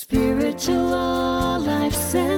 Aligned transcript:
Spiritual 0.00 1.58
Life 1.58 1.92
Center. 1.92 2.37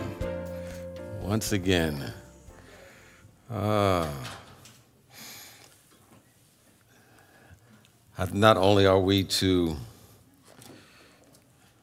Once 1.31 1.53
again. 1.53 2.11
Uh, 3.49 4.05
not 8.33 8.57
only 8.57 8.85
are 8.85 8.99
we 8.99 9.23
to, 9.23 9.77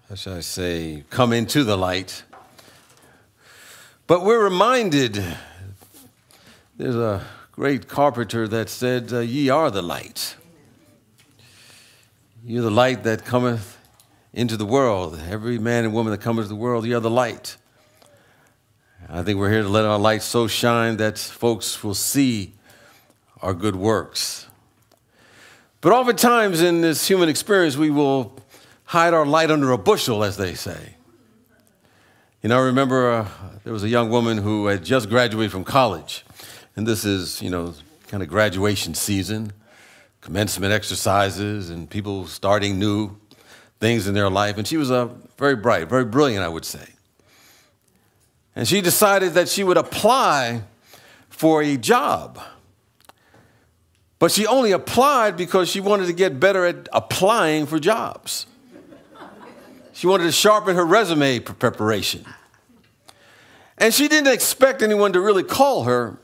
how 0.06 0.16
shall 0.16 0.34
I 0.34 0.40
say, 0.40 1.02
come 1.08 1.32
into 1.32 1.64
the 1.64 1.78
light, 1.78 2.24
but 4.06 4.22
we're 4.22 4.44
reminded 4.44 5.24
there's 6.76 6.96
a 6.96 7.24
great 7.50 7.88
carpenter 7.88 8.46
that 8.48 8.68
said, 8.68 9.10
uh, 9.14 9.20
Ye 9.20 9.48
are 9.48 9.70
the 9.70 9.80
light. 9.80 10.36
You're 12.44 12.64
the 12.64 12.70
light 12.70 13.02
that 13.04 13.24
cometh 13.24 13.78
into 14.34 14.58
the 14.58 14.66
world. 14.66 15.18
Every 15.30 15.58
man 15.58 15.86
and 15.86 15.94
woman 15.94 16.10
that 16.10 16.20
comes 16.20 16.40
into 16.40 16.48
the 16.50 16.56
world, 16.56 16.84
you 16.84 16.98
are 16.98 17.00
the 17.00 17.08
light. 17.08 17.56
I 19.10 19.22
think 19.22 19.38
we're 19.38 19.50
here 19.50 19.62
to 19.62 19.68
let 19.68 19.86
our 19.86 19.98
light 19.98 20.22
so 20.22 20.46
shine 20.46 20.98
that 20.98 21.18
folks 21.18 21.82
will 21.82 21.94
see 21.94 22.52
our 23.40 23.54
good 23.54 23.74
works. 23.74 24.46
But 25.80 25.92
oftentimes 25.92 26.60
in 26.60 26.82
this 26.82 27.08
human 27.08 27.30
experience, 27.30 27.74
we 27.74 27.88
will 27.88 28.36
hide 28.84 29.14
our 29.14 29.24
light 29.24 29.50
under 29.50 29.70
a 29.72 29.78
bushel, 29.78 30.22
as 30.22 30.36
they 30.36 30.52
say. 30.52 30.96
You 32.42 32.50
know, 32.50 32.58
I 32.58 32.66
remember 32.66 33.10
uh, 33.10 33.28
there 33.64 33.72
was 33.72 33.82
a 33.82 33.88
young 33.88 34.10
woman 34.10 34.36
who 34.36 34.66
had 34.66 34.84
just 34.84 35.08
graduated 35.08 35.52
from 35.52 35.64
college, 35.64 36.26
and 36.76 36.86
this 36.86 37.06
is, 37.06 37.40
you 37.40 37.48
know, 37.48 37.72
kind 38.08 38.22
of 38.22 38.28
graduation 38.28 38.92
season, 38.92 39.52
commencement 40.20 40.74
exercises, 40.74 41.70
and 41.70 41.88
people 41.88 42.26
starting 42.26 42.78
new 42.78 43.16
things 43.80 44.06
in 44.06 44.12
their 44.12 44.28
life. 44.28 44.58
And 44.58 44.68
she 44.68 44.76
was 44.76 44.90
uh, 44.90 45.08
very 45.38 45.56
bright, 45.56 45.88
very 45.88 46.04
brilliant, 46.04 46.44
I 46.44 46.48
would 46.48 46.66
say. 46.66 46.88
And 48.58 48.66
she 48.66 48.80
decided 48.80 49.34
that 49.34 49.48
she 49.48 49.62
would 49.62 49.76
apply 49.76 50.62
for 51.30 51.62
a 51.62 51.76
job. 51.76 52.40
But 54.18 54.32
she 54.32 54.48
only 54.48 54.72
applied 54.72 55.36
because 55.36 55.68
she 55.68 55.78
wanted 55.78 56.06
to 56.06 56.12
get 56.12 56.40
better 56.40 56.66
at 56.66 56.88
applying 56.92 57.66
for 57.66 57.78
jobs. 57.78 58.46
She 59.92 60.08
wanted 60.08 60.24
to 60.24 60.32
sharpen 60.32 60.74
her 60.74 60.84
resume 60.84 61.38
preparation. 61.38 62.24
And 63.78 63.94
she 63.94 64.08
didn't 64.08 64.34
expect 64.34 64.82
anyone 64.82 65.12
to 65.12 65.20
really 65.20 65.44
call 65.44 65.84
her, 65.84 66.18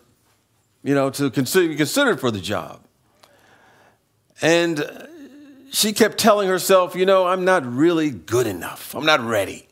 you 0.83 0.93
know, 0.93 1.11
to 1.11 1.31
consider, 1.31 1.69
be 1.69 1.77
considered 1.77 2.19
for 2.19 2.33
the 2.33 2.41
job. 2.41 2.81
And 4.43 4.85
she 5.71 5.93
kept 5.93 6.19
telling 6.19 6.49
herself, 6.49 6.97
you 6.97 7.07
know, 7.07 7.29
I'm 7.29 7.45
not 7.45 7.65
really 7.65 8.11
good 8.11 8.49
enough. 8.49 8.93
I'm 8.97 9.07
not 9.07 9.21
ready. 9.21 9.69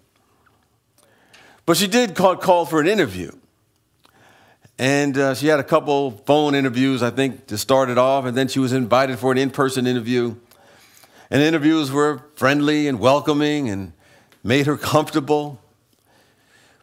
But 1.64 1.76
she 1.76 1.86
did 1.86 2.14
call, 2.14 2.36
call 2.36 2.66
for 2.66 2.80
an 2.80 2.86
interview. 2.86 3.32
And 4.78 5.16
uh, 5.16 5.34
she 5.34 5.46
had 5.46 5.60
a 5.60 5.64
couple 5.64 6.10
phone 6.26 6.54
interviews, 6.54 7.02
I 7.02 7.10
think, 7.10 7.46
to 7.48 7.58
start 7.58 7.88
it 7.88 7.98
off. 7.98 8.24
And 8.24 8.36
then 8.36 8.48
she 8.48 8.58
was 8.58 8.72
invited 8.72 9.18
for 9.18 9.30
an 9.30 9.38
in 9.38 9.50
person 9.50 9.86
interview. 9.86 10.36
And 11.30 11.42
interviews 11.42 11.90
were 11.90 12.24
friendly 12.34 12.88
and 12.88 12.98
welcoming 12.98 13.68
and 13.68 13.92
made 14.42 14.66
her 14.66 14.76
comfortable. 14.76 15.60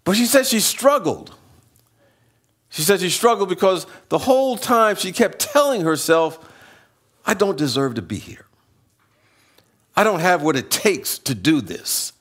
But 0.03 0.15
she 0.15 0.25
said 0.25 0.45
she 0.45 0.59
struggled. 0.59 1.35
She 2.69 2.83
said 2.83 2.99
she 2.99 3.09
struggled 3.09 3.49
because 3.49 3.85
the 4.09 4.19
whole 4.19 4.55
time 4.55 4.95
she 4.95 5.11
kept 5.11 5.39
telling 5.39 5.81
herself, 5.81 6.39
I 7.25 7.33
don't 7.33 7.57
deserve 7.57 7.95
to 7.95 8.01
be 8.01 8.17
here. 8.17 8.45
I 9.95 10.03
don't 10.03 10.21
have 10.21 10.41
what 10.41 10.55
it 10.55 10.71
takes 10.71 11.17
to 11.19 11.35
do 11.35 11.61
this. 11.61 12.13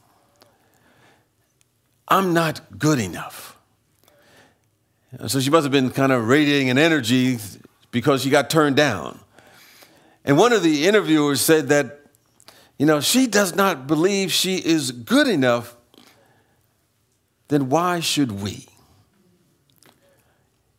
I'm 2.08 2.32
not 2.32 2.78
good 2.78 2.98
enough. 2.98 3.56
So 5.26 5.40
she 5.40 5.50
must 5.50 5.64
have 5.64 5.72
been 5.72 5.90
kind 5.90 6.12
of 6.12 6.26
radiating 6.26 6.70
an 6.70 6.78
energy 6.78 7.38
because 7.90 8.22
she 8.22 8.30
got 8.30 8.50
turned 8.50 8.76
down. 8.76 9.18
And 10.24 10.36
one 10.36 10.52
of 10.52 10.62
the 10.62 10.86
interviewers 10.86 11.40
said 11.40 11.68
that, 11.68 12.00
you 12.78 12.86
know, 12.86 13.00
she 13.00 13.26
does 13.26 13.54
not 13.54 13.86
believe 13.86 14.32
she 14.32 14.56
is 14.56 14.90
good 14.92 15.28
enough, 15.28 15.76
then 17.48 17.68
why 17.70 18.00
should 18.00 18.42
we? 18.42 18.66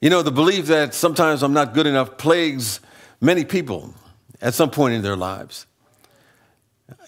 You 0.02 0.10
know, 0.10 0.22
the 0.22 0.32
belief 0.32 0.68
that 0.68 0.94
sometimes 0.94 1.44
I'm 1.44 1.54
not 1.54 1.74
good 1.74 1.88
enough 1.88 2.18
plagues 2.18 2.80
many 3.20 3.44
people 3.44 3.94
at 4.42 4.54
some 4.54 4.70
point 4.70 4.94
in 4.94 5.02
their 5.02 5.18
lives. 5.18 5.66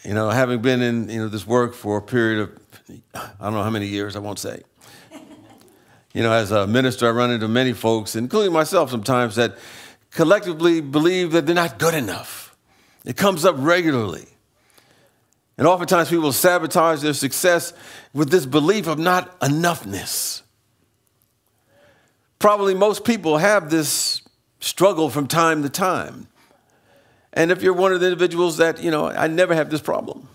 You 0.03 0.13
know, 0.13 0.29
having 0.29 0.61
been 0.61 0.81
in 0.81 1.09
you 1.09 1.19
know 1.19 1.27
this 1.27 1.47
work 1.47 1.73
for 1.73 1.97
a 1.97 2.01
period 2.01 2.41
of 2.41 2.60
I 3.13 3.45
don't 3.45 3.53
know 3.53 3.63
how 3.63 3.69
many 3.69 3.87
years, 3.87 4.15
I 4.15 4.19
won't 4.19 4.39
say. 4.39 4.61
You 6.13 6.23
know, 6.23 6.33
as 6.33 6.51
a 6.51 6.67
minister, 6.67 7.07
I 7.07 7.11
run 7.11 7.31
into 7.31 7.47
many 7.47 7.71
folks, 7.71 8.17
including 8.17 8.51
myself 8.51 8.91
sometimes, 8.91 9.35
that 9.37 9.57
collectively 10.09 10.81
believe 10.81 11.31
that 11.31 11.45
they're 11.45 11.55
not 11.55 11.79
good 11.79 11.93
enough. 11.93 12.53
It 13.05 13.15
comes 13.15 13.45
up 13.45 13.55
regularly. 13.57 14.27
And 15.57 15.67
oftentimes 15.67 16.09
people 16.09 16.31
sabotage 16.31 17.01
their 17.01 17.13
success 17.13 17.71
with 18.13 18.29
this 18.29 18.45
belief 18.45 18.87
of 18.87 18.99
not 18.99 19.39
enoughness. 19.39 20.41
Probably 22.39 22.73
most 22.73 23.05
people 23.05 23.37
have 23.37 23.69
this 23.69 24.21
struggle 24.59 25.09
from 25.09 25.27
time 25.27 25.63
to 25.63 25.69
time. 25.69 26.27
And 27.33 27.51
if 27.51 27.61
you're 27.61 27.73
one 27.73 27.93
of 27.93 27.99
the 27.99 28.07
individuals 28.07 28.57
that, 28.57 28.83
you 28.83 28.91
know, 28.91 29.07
I 29.07 29.27
never 29.27 29.55
have 29.55 29.69
this 29.69 29.81
problem, 29.81 30.27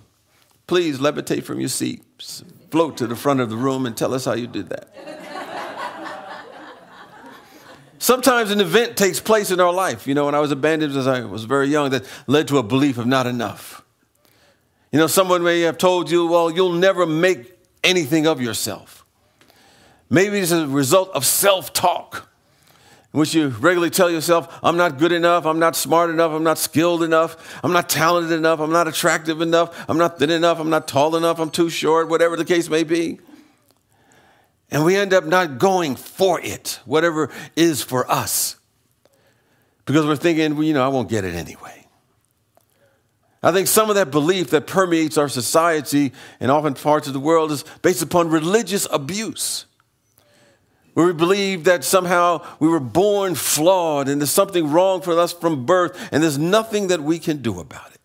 please 0.66 0.98
levitate 0.98 1.44
from 1.44 1.60
your 1.60 1.68
seat, 1.68 2.02
float 2.70 2.96
to 2.98 3.06
the 3.06 3.16
front 3.16 3.40
of 3.40 3.50
the 3.50 3.56
room, 3.56 3.86
and 3.86 3.96
tell 3.96 4.14
us 4.14 4.24
how 4.24 4.34
you 4.34 4.46
did 4.46 4.68
that. 4.68 4.92
Sometimes 7.98 8.50
an 8.50 8.60
event 8.60 8.96
takes 8.96 9.18
place 9.18 9.50
in 9.50 9.58
our 9.58 9.72
life. 9.72 10.06
You 10.06 10.14
know, 10.14 10.26
when 10.26 10.34
I 10.34 10.40
was 10.40 10.52
abandoned 10.52 10.96
as 10.96 11.06
I 11.06 11.22
was 11.22 11.44
very 11.44 11.66
young, 11.66 11.90
that 11.90 12.04
led 12.26 12.46
to 12.48 12.58
a 12.58 12.62
belief 12.62 12.98
of 12.98 13.06
not 13.06 13.26
enough. 13.26 13.82
You 14.92 14.98
know, 14.98 15.06
someone 15.06 15.42
may 15.42 15.62
have 15.62 15.78
told 15.78 16.10
you, 16.10 16.26
well, 16.26 16.50
you'll 16.50 16.72
never 16.72 17.04
make 17.04 17.58
anything 17.82 18.26
of 18.26 18.40
yourself. 18.40 19.04
Maybe 20.08 20.38
it's 20.38 20.52
a 20.52 20.68
result 20.68 21.10
of 21.14 21.26
self 21.26 21.72
talk, 21.72 22.28
which 23.12 23.34
you 23.34 23.48
regularly 23.48 23.90
tell 23.90 24.10
yourself, 24.10 24.58
I'm 24.62 24.76
not 24.76 24.98
good 24.98 25.12
enough, 25.12 25.46
I'm 25.46 25.58
not 25.58 25.74
smart 25.74 26.10
enough, 26.10 26.32
I'm 26.32 26.42
not 26.42 26.58
skilled 26.58 27.02
enough, 27.02 27.60
I'm 27.64 27.72
not 27.72 27.88
talented 27.88 28.32
enough, 28.32 28.60
I'm 28.60 28.72
not 28.72 28.88
attractive 28.88 29.40
enough, 29.40 29.88
I'm 29.88 29.96
not 29.96 30.18
thin 30.18 30.30
enough, 30.30 30.58
I'm 30.58 30.70
not 30.70 30.86
tall 30.86 31.16
enough, 31.16 31.38
I'm 31.38 31.50
too 31.50 31.70
short, 31.70 32.08
whatever 32.08 32.36
the 32.36 32.44
case 32.44 32.68
may 32.68 32.84
be. 32.84 33.18
And 34.70 34.84
we 34.84 34.96
end 34.96 35.14
up 35.14 35.24
not 35.24 35.58
going 35.58 35.96
for 35.96 36.40
it, 36.40 36.80
whatever 36.84 37.30
is 37.54 37.82
for 37.82 38.10
us, 38.10 38.56
because 39.84 40.04
we're 40.04 40.16
thinking, 40.16 40.54
well, 40.54 40.64
you 40.64 40.74
know, 40.74 40.84
I 40.84 40.88
won't 40.88 41.08
get 41.08 41.24
it 41.24 41.34
anyway. 41.34 41.86
I 43.42 43.52
think 43.52 43.68
some 43.68 43.88
of 43.88 43.96
that 43.96 44.10
belief 44.10 44.50
that 44.50 44.66
permeates 44.66 45.16
our 45.16 45.28
society 45.28 46.12
and 46.40 46.50
often 46.50 46.74
parts 46.74 47.06
of 47.06 47.12
the 47.12 47.20
world 47.20 47.52
is 47.52 47.64
based 47.80 48.02
upon 48.02 48.28
religious 48.28 48.88
abuse 48.90 49.66
where 50.96 51.04
we 51.04 51.12
believe 51.12 51.64
that 51.64 51.84
somehow 51.84 52.42
we 52.58 52.66
were 52.66 52.80
born 52.80 53.34
flawed 53.34 54.08
and 54.08 54.18
there's 54.18 54.30
something 54.30 54.70
wrong 54.70 55.02
for 55.02 55.12
us 55.20 55.30
from 55.30 55.66
birth 55.66 56.08
and 56.10 56.22
there's 56.22 56.38
nothing 56.38 56.86
that 56.86 57.02
we 57.02 57.18
can 57.18 57.42
do 57.42 57.60
about 57.60 57.92
it. 57.92 58.00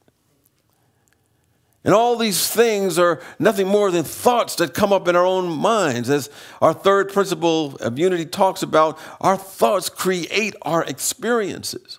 And 1.86 1.94
all 1.94 2.18
these 2.18 2.50
things 2.50 3.00
are 3.00 3.22
nothing 3.40 3.66
more 3.66 3.92
than 3.92 4.04
thoughts 4.04 4.56
that 4.56 4.74
come 4.74 4.92
up 4.92 5.08
in 5.08 5.16
our 5.16 5.26
own 5.26 5.48
minds. 5.48 6.10
As 6.10 6.30
our 6.62 6.74
third 6.74 7.14
principle 7.14 7.78
of 7.78 7.98
unity 7.98 8.26
talks 8.26 8.62
about, 8.62 9.00
our 9.22 9.38
thoughts 9.38 9.88
create 9.88 10.54
our 10.62 10.84
experiences. 10.84 11.98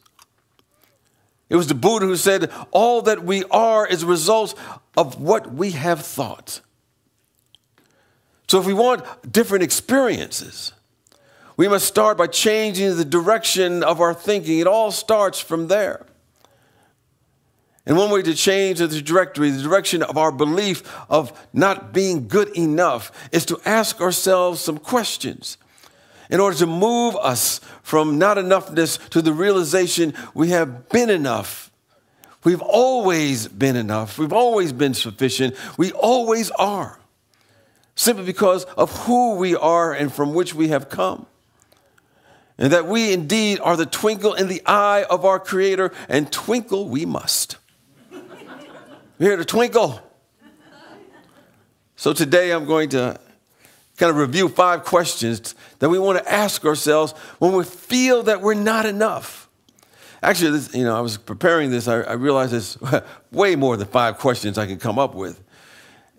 It 1.48 1.56
was 1.56 1.68
the 1.68 1.74
Buddha 1.74 2.04
who 2.04 2.16
said, 2.16 2.52
All 2.70 3.00
that 3.00 3.24
we 3.24 3.44
are 3.44 3.86
is 3.86 4.02
a 4.02 4.06
result 4.06 4.54
of 4.94 5.18
what 5.18 5.54
we 5.54 5.70
have 5.70 6.04
thought. 6.04 6.60
So 8.46 8.60
if 8.60 8.66
we 8.66 8.74
want 8.74 9.32
different 9.32 9.64
experiences, 9.64 10.74
we 11.56 11.69
must 11.69 11.87
start 11.87 12.16
by 12.16 12.26
changing 12.26 12.96
the 12.96 13.04
direction 13.04 13.82
of 13.82 14.00
our 14.00 14.14
thinking. 14.14 14.58
It 14.58 14.66
all 14.66 14.90
starts 14.90 15.38
from 15.40 15.69
there. 15.69 16.06
And 17.84 17.96
one 17.96 18.10
way 18.10 18.22
to 18.22 18.34
change 18.34 18.78
the 18.78 18.88
trajectory, 18.88 19.50
the 19.50 19.62
direction 19.62 20.02
of 20.02 20.16
our 20.16 20.31
belief 20.31 20.82
of 21.10 21.32
not 21.52 21.93
being 21.93 22.28
good 22.28 22.56
enough, 22.56 23.10
is 23.32 23.44
to 23.46 23.60
ask 23.64 24.00
ourselves 24.00 24.60
some 24.60 24.78
questions 24.78 25.58
in 26.31 26.38
order 26.38 26.56
to 26.58 26.66
move 26.66 27.16
us 27.16 27.60
from 27.82 28.19
not 28.19 28.37
enoughness 28.37 29.08
to 29.10 29.20
the 29.20 29.32
realization 29.32 30.14
we 30.32 30.50
have 30.50 30.88
been 30.90 31.10
enough. 31.10 31.70
We've 32.44 32.62
always 32.62 33.49
been 33.49 33.76
enough. 33.76 34.16
We've 34.16 34.32
always 34.32 34.72
been 34.72 34.94
sufficient. 34.94 35.56
We 35.76 35.93
always 35.93 36.50
are, 36.52 37.00
simply 37.96 38.25
because 38.25 38.64
of 38.64 38.96
who 39.06 39.34
we 39.34 39.56
are 39.56 39.93
and 39.93 40.12
from 40.12 40.34
which 40.34 40.54
we 40.54 40.69
have 40.69 40.88
come 40.88 41.26
and 42.62 42.73
that 42.73 42.87
we 42.87 43.12
indeed 43.12 43.59
are 43.59 43.76
the 43.76 43.85
twinkle 43.85 44.35
in 44.35 44.47
the 44.47 44.62
eye 44.64 45.05
of 45.11 45.25
our 45.25 45.41
Creator, 45.41 45.93
and 46.09 46.31
twinkle 46.31 46.88
we 46.88 47.05
must. 47.05 47.56
We're 49.19 49.31
here 49.31 49.37
to 49.37 49.44
twinkle. 49.44 50.00
So 51.97 52.12
today 52.12 52.53
I'm 52.53 52.64
going 52.64 52.91
to 52.91 53.19
kind 53.97 54.11
of 54.11 54.17
review 54.17 54.49
five 54.49 54.85
questions 54.85 55.56
that 55.81 55.88
we 55.88 55.99
want 55.99 56.19
to 56.19 56.32
ask 56.32 56.64
ourselves 56.64 57.12
when 57.41 57.53
we 57.53 57.64
feel 57.64 58.23
that 58.23 58.41
we're 58.41 58.55
not 58.55 58.87
enough. 58.87 59.49
Actually, 60.23 60.53
this, 60.53 60.73
you 60.73 60.85
know, 60.85 60.97
I 60.97 61.00
was 61.00 61.19
preparing 61.19 61.73
this, 61.73 61.88
I, 61.88 62.03
I 62.03 62.12
realized 62.12 62.53
there's 62.53 62.79
way 63.32 63.56
more 63.56 63.76
than 63.76 63.88
five 63.88 64.19
questions 64.19 64.56
I 64.56 64.67
can 64.67 64.79
come 64.79 65.00
up 65.00 65.17
with. 65.17 65.43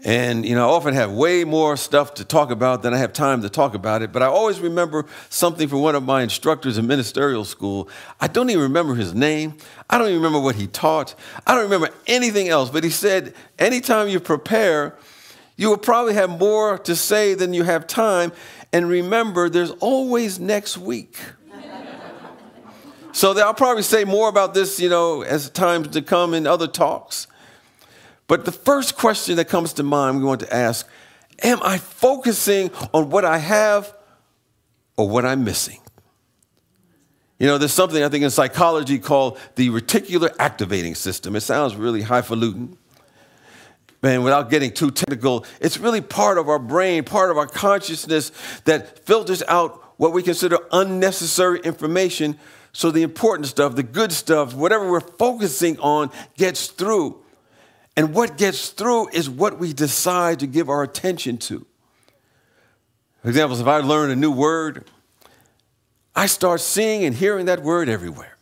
And, 0.05 0.45
you 0.45 0.53
know, 0.53 0.69
I 0.69 0.73
often 0.73 0.94
have 0.95 1.13
way 1.13 1.45
more 1.45 1.77
stuff 1.77 2.15
to 2.15 2.25
talk 2.25 2.51
about 2.51 2.83
than 2.83 2.94
I 2.94 2.97
have 2.97 3.13
time 3.13 3.41
to 3.41 3.50
talk 3.50 3.73
about 3.73 4.01
it. 4.01 4.11
But 4.11 4.21
I 4.21 4.25
always 4.25 4.59
remember 4.59 5.05
something 5.29 5.69
from 5.69 5.79
one 5.79 5.95
of 5.95 6.03
my 6.03 6.23
instructors 6.23 6.77
in 6.77 6.88
ministerial 6.88 7.45
school. 7.45 7.88
I 8.19 8.27
don't 8.27 8.50
even 8.50 8.63
remember 8.63 8.95
his 8.95 9.13
name. 9.13 9.55
I 9.89 9.97
don't 9.97 10.07
even 10.07 10.19
remember 10.19 10.41
what 10.41 10.55
he 10.55 10.67
taught. 10.67 11.15
I 11.47 11.55
don't 11.55 11.63
remember 11.63 11.89
anything 12.05 12.50
else. 12.50 12.69
But 12.69 12.83
he 12.83 12.89
said, 12.89 13.33
anytime 13.57 14.09
you 14.09 14.19
prepare, 14.19 14.97
you 15.55 15.69
will 15.69 15.77
probably 15.77 16.15
have 16.15 16.29
more 16.29 16.77
to 16.79 16.97
say 16.97 17.33
than 17.33 17.53
you 17.53 17.63
have 17.63 17.88
time. 17.88 18.33
And 18.73 18.89
remember, 18.89 19.49
there's 19.49 19.71
always 19.71 20.38
next 20.38 20.77
week. 20.77 21.17
so 23.13 23.39
I'll 23.39 23.53
probably 23.53 23.83
say 23.83 24.03
more 24.03 24.27
about 24.27 24.53
this, 24.53 24.81
you 24.81 24.89
know, 24.89 25.21
as 25.21 25.49
times 25.49 25.88
to 25.89 26.01
come 26.01 26.33
in 26.33 26.45
other 26.45 26.67
talks. 26.67 27.27
But 28.33 28.45
the 28.45 28.51
first 28.51 28.97
question 28.97 29.35
that 29.35 29.45
comes 29.45 29.74
to 29.74 29.83
mind 29.83 30.18
we 30.18 30.24
want 30.24 30.39
to 30.39 30.51
ask 30.51 30.89
Am 31.44 31.59
I 31.62 31.77
focusing 31.77 32.71
on 32.91 33.12
what 33.12 33.25
I 33.25 33.38
have 33.38 33.95
or 34.97 35.07
what 35.07 35.24
I'm 35.24 35.44
missing? 35.44 35.77
You 37.38 37.45
know, 37.45 37.59
there's 37.59 37.74
something 37.74 38.03
I 38.03 38.09
think 38.09 38.24
in 38.24 38.31
psychology 38.31 38.97
called 38.97 39.38
the 39.53 39.69
reticular 39.69 40.35
activating 40.39 40.95
system. 40.95 41.35
It 41.35 41.41
sounds 41.41 41.75
really 41.75 42.01
highfalutin. 42.01 42.75
Man, 44.01 44.24
without 44.24 44.50
getting 44.50 44.71
too 44.71 44.89
technical, 44.89 45.45
it's 45.62 45.77
really 45.77 46.01
part 46.01 46.39
of 46.39 46.50
our 46.50 46.57
brain, 46.57 47.03
part 47.03 47.30
of 47.30 47.38
our 47.38 47.45
consciousness 47.45 48.31
that 48.65 49.06
filters 49.06 49.44
out 49.47 49.94
what 49.97 50.12
we 50.12 50.24
consider 50.24 50.57
unnecessary 50.71 51.59
information 51.59 52.39
so 52.71 52.89
the 52.89 53.03
important 53.03 53.47
stuff, 53.47 53.75
the 53.75 53.83
good 53.83 54.12
stuff, 54.12 54.56
whatever 54.56 54.89
we're 54.89 55.01
focusing 55.01 55.77
on 55.77 56.09
gets 56.35 56.65
through. 56.65 57.22
And 57.95 58.13
what 58.13 58.38
gets 58.38 58.69
through 58.69 59.10
is 59.10 59.30
what 59.30 59.60
we 59.60 59.74
decide 59.74 60.40
to 60.40 60.48
give 60.48 60.69
our 60.69 60.84
attention 60.84 61.38
to. 61.40 61.66
For 63.22 63.30
example, 63.30 63.60
if 63.60 63.68
I 63.68 63.78
learn 63.78 64.10
a 64.10 64.16
new 64.16 64.31
word, 64.31 64.90
I 66.16 66.25
start 66.25 66.62
seeing 66.62 67.06
and 67.06 67.16
hearing 67.16 67.45
that 67.45 67.62
word 67.62 67.90
everywhere. 67.90 68.38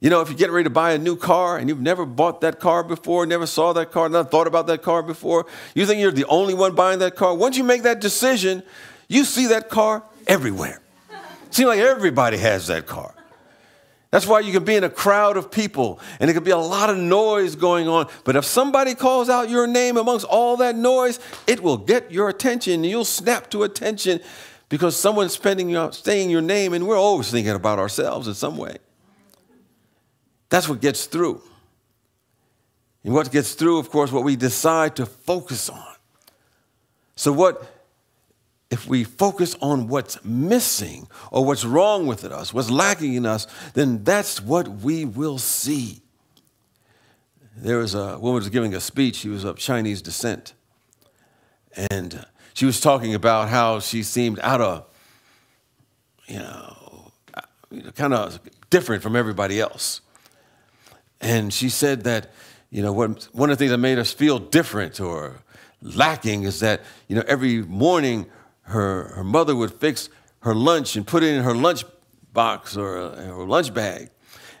You 0.00 0.10
know, 0.10 0.20
if 0.20 0.28
you're 0.28 0.36
getting 0.36 0.54
ready 0.54 0.64
to 0.64 0.70
buy 0.70 0.92
a 0.92 0.98
new 0.98 1.16
car 1.16 1.56
and 1.56 1.68
you've 1.68 1.80
never 1.80 2.04
bought 2.04 2.42
that 2.42 2.60
car 2.60 2.82
before, 2.82 3.24
never 3.24 3.46
saw 3.46 3.72
that 3.72 3.92
car, 3.92 4.08
never 4.08 4.28
thought 4.28 4.46
about 4.46 4.66
that 4.66 4.82
car 4.82 5.02
before, 5.02 5.46
you 5.74 5.86
think 5.86 6.00
you're 6.00 6.10
the 6.10 6.26
only 6.26 6.52
one 6.52 6.74
buying 6.74 6.98
that 6.98 7.16
car. 7.16 7.34
Once 7.34 7.56
you 7.56 7.64
make 7.64 7.82
that 7.82 8.00
decision, 8.00 8.62
you 9.08 9.24
see 9.24 9.46
that 9.46 9.70
car 9.70 10.02
everywhere. 10.26 10.80
Seems 11.50 11.68
like 11.68 11.78
everybody 11.78 12.36
has 12.36 12.66
that 12.66 12.86
car. 12.86 13.15
That's 14.16 14.26
why 14.26 14.40
you 14.40 14.50
can 14.50 14.64
be 14.64 14.76
in 14.76 14.82
a 14.82 14.88
crowd 14.88 15.36
of 15.36 15.50
people 15.50 16.00
and 16.20 16.30
it 16.30 16.32
could 16.32 16.42
be 16.42 16.50
a 16.50 16.56
lot 16.56 16.88
of 16.88 16.96
noise 16.96 17.54
going 17.54 17.86
on. 17.86 18.08
But 18.24 18.34
if 18.34 18.46
somebody 18.46 18.94
calls 18.94 19.28
out 19.28 19.50
your 19.50 19.66
name 19.66 19.98
amongst 19.98 20.24
all 20.24 20.56
that 20.56 20.74
noise, 20.74 21.20
it 21.46 21.62
will 21.62 21.76
get 21.76 22.10
your 22.10 22.30
attention 22.30 22.82
you'll 22.82 23.04
snap 23.04 23.50
to 23.50 23.62
attention 23.64 24.20
because 24.70 24.96
someone's 24.96 25.34
spending 25.34 25.68
your, 25.68 25.92
saying 25.92 26.30
your 26.30 26.40
name 26.40 26.72
and 26.72 26.88
we're 26.88 26.96
always 26.96 27.30
thinking 27.30 27.52
about 27.52 27.78
ourselves 27.78 28.26
in 28.26 28.32
some 28.32 28.56
way. 28.56 28.78
That's 30.48 30.66
what 30.66 30.80
gets 30.80 31.04
through. 31.04 31.42
And 33.04 33.12
what 33.12 33.30
gets 33.30 33.52
through, 33.52 33.78
of 33.80 33.90
course, 33.90 34.10
what 34.10 34.24
we 34.24 34.34
decide 34.34 34.96
to 34.96 35.04
focus 35.04 35.68
on. 35.68 35.94
So, 37.16 37.34
what 37.34 37.70
if 38.70 38.86
we 38.88 39.04
focus 39.04 39.54
on 39.60 39.88
what's 39.88 40.24
missing 40.24 41.06
or 41.30 41.44
what's 41.44 41.64
wrong 41.64 42.06
with 42.06 42.24
us, 42.24 42.52
what's 42.52 42.70
lacking 42.70 43.14
in 43.14 43.24
us, 43.24 43.46
then 43.74 44.02
that's 44.02 44.40
what 44.40 44.68
we 44.68 45.04
will 45.04 45.38
see. 45.38 46.02
There 47.56 47.78
was 47.78 47.94
a 47.94 48.18
woman 48.18 48.34
was 48.34 48.48
giving 48.48 48.74
a 48.74 48.80
speech. 48.80 49.16
She 49.16 49.28
was 49.28 49.44
of 49.44 49.56
Chinese 49.56 50.02
descent, 50.02 50.52
and 51.90 52.26
she 52.54 52.66
was 52.66 52.80
talking 52.80 53.14
about 53.14 53.48
how 53.48 53.80
she 53.80 54.02
seemed 54.02 54.40
out 54.40 54.60
of, 54.60 54.86
you 56.26 56.38
know, 56.38 57.12
kind 57.94 58.14
of 58.14 58.40
different 58.68 59.02
from 59.02 59.16
everybody 59.16 59.60
else. 59.60 60.00
And 61.20 61.52
she 61.52 61.68
said 61.68 62.04
that, 62.04 62.32
you 62.70 62.82
know, 62.82 62.92
what, 62.92 63.28
one 63.32 63.50
of 63.50 63.56
the 63.56 63.62
things 63.62 63.70
that 63.70 63.78
made 63.78 63.98
us 63.98 64.12
feel 64.12 64.38
different 64.38 65.00
or 65.00 65.40
lacking 65.80 66.42
is 66.42 66.60
that, 66.60 66.82
you 67.08 67.16
know, 67.16 67.22
every 67.26 67.62
morning 67.62 68.26
her, 68.66 69.08
her 69.14 69.24
mother 69.24 69.54
would 69.54 69.72
fix 69.72 70.08
her 70.40 70.54
lunch 70.54 70.96
and 70.96 71.06
put 71.06 71.22
it 71.22 71.34
in 71.34 71.42
her 71.42 71.54
lunch 71.54 71.84
box 72.32 72.76
or 72.76 73.10
her 73.16 73.44
lunch 73.44 73.72
bag. 73.72 74.10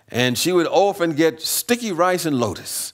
And 0.08 0.38
she 0.38 0.52
would 0.52 0.66
often 0.66 1.14
get 1.14 1.42
sticky 1.42 1.92
rice 1.92 2.24
and 2.26 2.38
lotus. 2.38 2.92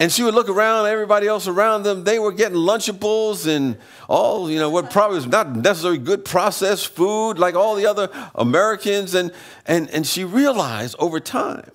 And 0.00 0.12
she 0.12 0.22
would 0.22 0.34
look 0.34 0.48
around, 0.48 0.86
everybody 0.86 1.26
else 1.26 1.48
around 1.48 1.82
them, 1.82 2.04
they 2.04 2.20
were 2.20 2.30
getting 2.30 2.56
Lunchables 2.56 3.48
and 3.48 3.76
all, 4.08 4.48
you 4.48 4.58
know, 4.58 4.70
what 4.70 4.90
probably 4.90 5.16
was 5.16 5.26
not 5.26 5.56
necessarily 5.56 5.98
good 5.98 6.24
processed 6.24 6.88
food 6.88 7.34
like 7.38 7.56
all 7.56 7.74
the 7.74 7.86
other 7.86 8.08
Americans. 8.36 9.14
And, 9.14 9.32
and, 9.66 9.90
and 9.90 10.06
she 10.06 10.22
realized 10.22 10.94
over 11.00 11.18
time 11.18 11.72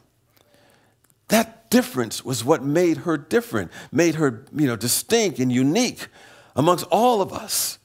that 1.28 1.70
difference 1.70 2.24
was 2.24 2.46
what 2.46 2.64
made 2.64 2.98
her 3.00 3.18
different, 3.18 3.72
made 3.92 4.16
her, 4.16 4.46
you 4.56 4.68
know, 4.68 4.78
distinct 4.78 5.40
and 5.40 5.52
unique 5.52 6.08
amongst 6.56 6.86
all 6.92 7.22
of 7.22 7.34
us. 7.34 7.78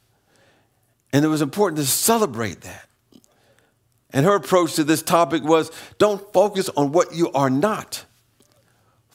And 1.13 1.25
it 1.25 1.29
was 1.29 1.43
important 1.43 1.79
to 1.79 1.87
celebrate 1.87 2.63
that. 2.63 2.89
And 4.11 4.25
her 4.25 4.35
approach 4.35 4.75
to 4.75 4.85
this 4.85 5.03
topic 5.03 5.43
was 5.43 5.71
don't 5.99 6.33
focus 6.33 6.69
on 6.71 6.93
what 6.93 7.15
you 7.15 7.31
are 7.33 7.51
not, 7.51 8.05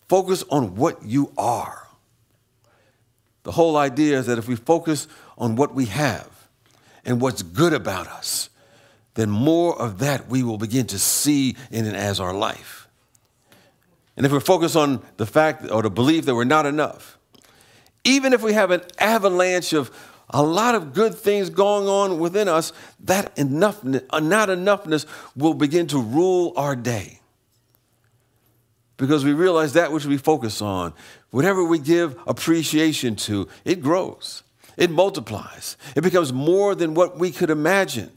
focus 0.07 0.43
on 0.49 0.75
what 0.75 1.03
you 1.03 1.31
are. 1.37 1.87
The 3.43 3.51
whole 3.51 3.75
idea 3.75 4.19
is 4.19 4.27
that 4.27 4.37
if 4.37 4.47
we 4.47 4.55
focus 4.55 5.07
on 5.37 5.55
what 5.55 5.73
we 5.73 5.85
have 5.85 6.29
and 7.05 7.19
what's 7.19 7.41
good 7.41 7.73
about 7.73 8.07
us, 8.07 8.49
then 9.15 9.29
more 9.29 9.79
of 9.79 9.99
that 9.99 10.27
we 10.29 10.43
will 10.43 10.57
begin 10.57 10.87
to 10.87 10.99
see 10.99 11.55
in 11.71 11.85
and 11.85 11.95
as 11.95 12.19
our 12.19 12.33
life. 12.33 12.87
And 14.15 14.25
if 14.25 14.31
we 14.31 14.39
focus 14.39 14.75
on 14.75 15.03
the 15.17 15.25
fact 15.25 15.69
or 15.69 15.81
the 15.81 15.89
belief 15.89 16.25
that 16.25 16.35
we're 16.35 16.43
not 16.43 16.65
enough, 16.65 17.17
even 18.03 18.33
if 18.33 18.41
we 18.41 18.53
have 18.53 18.71
an 18.71 18.81
avalanche 18.99 19.73
of 19.73 19.91
a 20.33 20.41
lot 20.41 20.75
of 20.75 20.93
good 20.93 21.15
things 21.15 21.49
going 21.49 21.87
on 21.87 22.19
within 22.19 22.47
us, 22.47 22.73
that 23.01 23.35
enoughness, 23.35 24.03
uh, 24.09 24.19
not 24.19 24.49
enoughness 24.49 25.05
will 25.35 25.53
begin 25.53 25.87
to 25.87 25.99
rule 25.99 26.53
our 26.57 26.75
day. 26.75 27.19
Because 28.97 29.23
we 29.23 29.33
realize 29.33 29.73
that 29.73 29.91
which 29.91 30.05
we 30.05 30.17
focus 30.17 30.61
on, 30.61 30.93
whatever 31.31 31.63
we 31.63 31.79
give 31.79 32.17
appreciation 32.25 33.15
to, 33.15 33.47
it 33.63 33.81
grows, 33.81 34.43
it 34.75 34.89
multiplies, 34.89 35.77
it 35.95 36.01
becomes 36.01 36.33
more 36.33 36.73
than 36.73 36.93
what 36.93 37.17
we 37.17 37.31
could 37.31 37.49
imagine. 37.49 38.11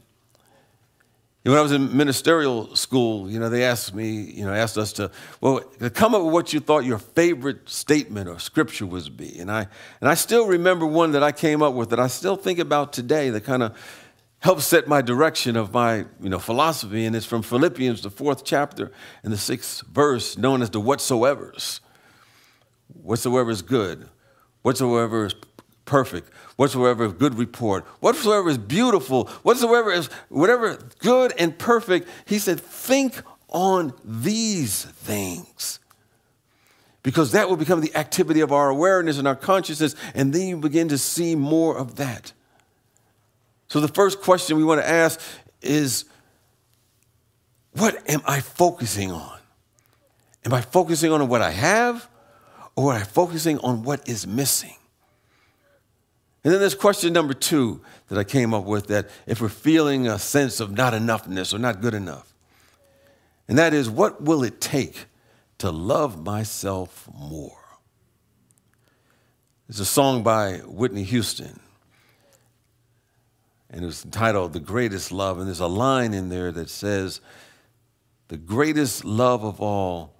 When 1.43 1.55
I 1.55 1.61
was 1.61 1.71
in 1.71 1.95
ministerial 1.95 2.75
school, 2.75 3.29
you 3.31 3.39
know, 3.39 3.47
they 3.47 3.63
asked 3.63 3.95
me, 3.95 4.09
you 4.09 4.43
know, 4.43 4.53
asked 4.53 4.77
us 4.77 4.91
to, 4.93 5.09
well, 5.39 5.61
come 5.93 6.13
up 6.13 6.23
with 6.23 6.33
what 6.33 6.51
you 6.51 6.59
thought 6.59 6.83
your 6.83 6.97
favorite 6.97 7.69
statement 7.69 8.27
or 8.27 8.37
scripture 8.37 8.85
was 8.85 9.07
be. 9.07 9.39
And 9.39 9.49
I, 9.49 9.67
and 10.01 10.09
I 10.09 10.15
still 10.15 10.45
remember 10.45 10.85
one 10.85 11.13
that 11.13 11.23
I 11.23 11.31
came 11.31 11.61
up 11.61 11.73
with 11.73 11.91
that 11.91 12.01
I 12.01 12.07
still 12.07 12.35
think 12.35 12.59
about 12.59 12.91
today 12.91 13.29
that 13.29 13.45
kind 13.45 13.63
of 13.63 13.77
helped 14.39 14.61
set 14.61 14.87
my 14.87 15.01
direction 15.01 15.55
of 15.55 15.73
my, 15.73 16.05
you 16.21 16.29
know, 16.29 16.39
philosophy. 16.39 17.05
And 17.05 17.15
it's 17.15 17.25
from 17.25 17.43
Philippians, 17.43 18.01
the 18.01 18.11
fourth 18.11 18.43
chapter 18.43 18.91
and 19.23 19.31
the 19.31 19.37
sixth 19.37 19.85
verse, 19.87 20.37
known 20.37 20.61
as 20.61 20.69
the 20.69 20.81
whatsoevers. 20.81 21.79
Whatsoever 22.87 23.51
is 23.51 23.61
good, 23.61 24.09
whatsoever 24.63 25.27
is 25.27 25.35
perfect, 25.85 26.29
whatsoever 26.57 27.05
is 27.05 27.13
good 27.13 27.35
report, 27.35 27.85
whatsoever 28.01 28.49
is 28.49 28.57
beautiful, 28.57 29.27
whatsoever 29.43 29.91
is 29.91 30.07
whatever 30.27 30.77
good 30.99 31.31
and 31.39 31.57
perfect, 31.57 32.09
he 32.25 32.37
said, 32.37 32.59
think 32.59 33.21
on 33.47 33.93
these 34.03 34.83
things. 34.83 35.79
Because 37.03 37.31
that 37.31 37.47
will 37.47 37.55
become 37.55 37.79
the 37.79 37.95
activity 37.95 38.41
of 38.41 38.51
our 38.51 38.69
awareness 38.69 39.17
and 39.17 39.27
our 39.27 39.35
consciousness, 39.35 39.95
and 40.13 40.33
then 40.33 40.47
you 40.47 40.57
begin 40.57 40.89
to 40.89 40.97
see 40.97 41.35
more 41.35 41.77
of 41.77 41.95
that. 41.95 42.33
So, 43.69 43.79
the 43.79 43.87
first 43.87 44.21
question 44.21 44.57
we 44.57 44.63
want 44.63 44.81
to 44.81 44.89
ask 44.89 45.21
is 45.61 46.05
what 47.73 48.09
am 48.09 48.21
I 48.25 48.41
focusing 48.41 49.11
on? 49.11 49.39
Am 50.43 50.53
I 50.53 50.61
focusing 50.61 51.11
on 51.11 51.27
what 51.27 51.41
I 51.41 51.51
have, 51.51 52.09
or 52.75 52.93
am 52.93 53.01
I 53.01 53.05
focusing 53.05 53.59
on 53.59 53.83
what 53.83 54.07
is 54.09 54.25
missing? 54.25 54.75
And 56.47 56.53
then 56.53 56.61
there's 56.61 56.75
question 56.75 57.11
number 57.11 57.33
two 57.33 57.81
that 58.07 58.17
I 58.17 58.23
came 58.23 58.53
up 58.53 58.63
with 58.63 58.87
that 58.87 59.09
if 59.25 59.41
we're 59.41 59.49
feeling 59.49 60.07
a 60.07 60.17
sense 60.17 60.61
of 60.61 60.71
not 60.71 60.93
enoughness 60.93 61.53
or 61.53 61.59
not 61.59 61.81
good 61.81 61.93
enough, 61.93 62.33
and 63.49 63.57
that 63.57 63.73
is 63.73 63.89
what 63.89 64.23
will 64.23 64.45
it 64.45 64.61
take 64.61 65.07
to 65.57 65.69
love 65.71 66.23
myself 66.23 67.09
more? 67.13 67.59
It's 69.67 69.81
a 69.81 69.85
song 69.85 70.23
by 70.23 70.59
Whitney 70.59 71.03
Houston, 71.03 71.59
and 73.69 73.83
it's 73.83 74.05
entitled 74.05 74.53
The 74.53 74.61
Greatest 74.61 75.11
Love. 75.11 75.39
And 75.39 75.47
there's 75.47 75.59
a 75.59 75.67
line 75.67 76.13
in 76.13 76.29
there 76.29 76.53
that 76.53 76.69
says, 76.69 77.19
The 78.29 78.37
greatest 78.37 79.03
love 79.03 79.43
of 79.43 79.59
all 79.59 80.13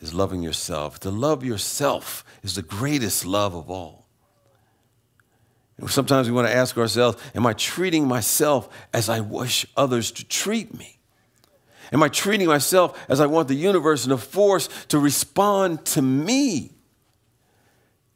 is 0.00 0.12
loving 0.12 0.42
yourself. 0.42 1.00
To 1.00 1.10
love 1.10 1.42
yourself 1.42 2.26
is 2.42 2.56
the 2.56 2.60
greatest 2.60 3.24
love 3.24 3.54
of 3.54 3.70
all. 3.70 4.05
Sometimes 5.86 6.28
we 6.28 6.34
want 6.34 6.48
to 6.48 6.54
ask 6.54 6.76
ourselves, 6.78 7.22
Am 7.34 7.46
I 7.46 7.52
treating 7.52 8.08
myself 8.08 8.68
as 8.94 9.08
I 9.08 9.20
wish 9.20 9.66
others 9.76 10.10
to 10.12 10.24
treat 10.24 10.76
me? 10.76 10.98
Am 11.92 12.02
I 12.02 12.08
treating 12.08 12.48
myself 12.48 12.98
as 13.08 13.20
I 13.20 13.26
want 13.26 13.48
the 13.48 13.54
universe 13.54 14.04
and 14.04 14.12
the 14.12 14.18
force 14.18 14.68
to 14.88 14.98
respond 14.98 15.84
to 15.86 16.02
me? 16.02 16.72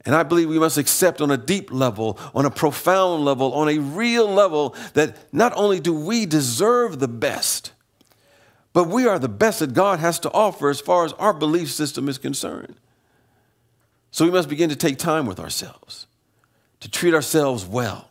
And 0.06 0.14
I 0.14 0.22
believe 0.22 0.48
we 0.48 0.58
must 0.58 0.78
accept 0.78 1.20
on 1.20 1.30
a 1.30 1.36
deep 1.36 1.70
level, 1.70 2.18
on 2.34 2.46
a 2.46 2.50
profound 2.50 3.24
level, 3.26 3.52
on 3.52 3.68
a 3.68 3.78
real 3.78 4.26
level, 4.26 4.74
that 4.94 5.32
not 5.32 5.52
only 5.54 5.78
do 5.78 5.92
we 5.92 6.24
deserve 6.24 6.98
the 6.98 7.08
best, 7.08 7.72
but 8.72 8.88
we 8.88 9.06
are 9.06 9.18
the 9.18 9.28
best 9.28 9.58
that 9.60 9.74
God 9.74 9.98
has 9.98 10.18
to 10.20 10.32
offer 10.32 10.70
as 10.70 10.80
far 10.80 11.04
as 11.04 11.12
our 11.14 11.34
belief 11.34 11.70
system 11.70 12.08
is 12.08 12.16
concerned. 12.16 12.76
So 14.10 14.24
we 14.24 14.30
must 14.30 14.48
begin 14.48 14.70
to 14.70 14.76
take 14.76 14.96
time 14.96 15.26
with 15.26 15.38
ourselves 15.38 16.06
to 16.80 16.90
treat 16.90 17.14
ourselves 17.14 17.64
well. 17.64 18.10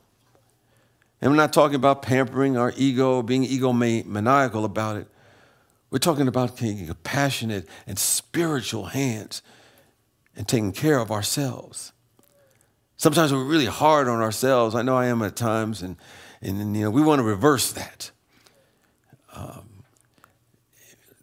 And 1.21 1.31
we're 1.31 1.38
not 1.38 1.51
talking 1.51 1.75
about 1.75 2.01
pampering 2.01 2.55
our 2.57 2.73
ego, 2.77 3.21
being 3.21 3.45
egomaniacal 3.45 4.63
about 4.63 4.97
it. 4.97 5.07
We're 5.89 5.99
talking 5.99 6.27
about 6.27 6.55
taking 6.55 6.85
compassionate 6.85 7.67
and 7.88 7.97
spiritual 7.97 8.85
hands 8.85 9.41
and 10.35 10.47
taking 10.47 10.71
care 10.71 10.99
of 10.99 11.11
ourselves. 11.11 11.91
Sometimes 12.95 13.33
we're 13.33 13.43
really 13.43 13.65
hard 13.65 14.07
on 14.07 14.21
ourselves. 14.21 14.75
I 14.75 14.81
know 14.81 14.95
I 14.95 15.07
am 15.07 15.21
at 15.23 15.35
times, 15.35 15.81
and, 15.81 15.97
and, 16.41 16.75
you 16.75 16.83
know, 16.83 16.91
we 16.91 17.01
want 17.01 17.19
to 17.19 17.23
reverse 17.23 17.71
that. 17.71 18.11
Um, 19.33 19.83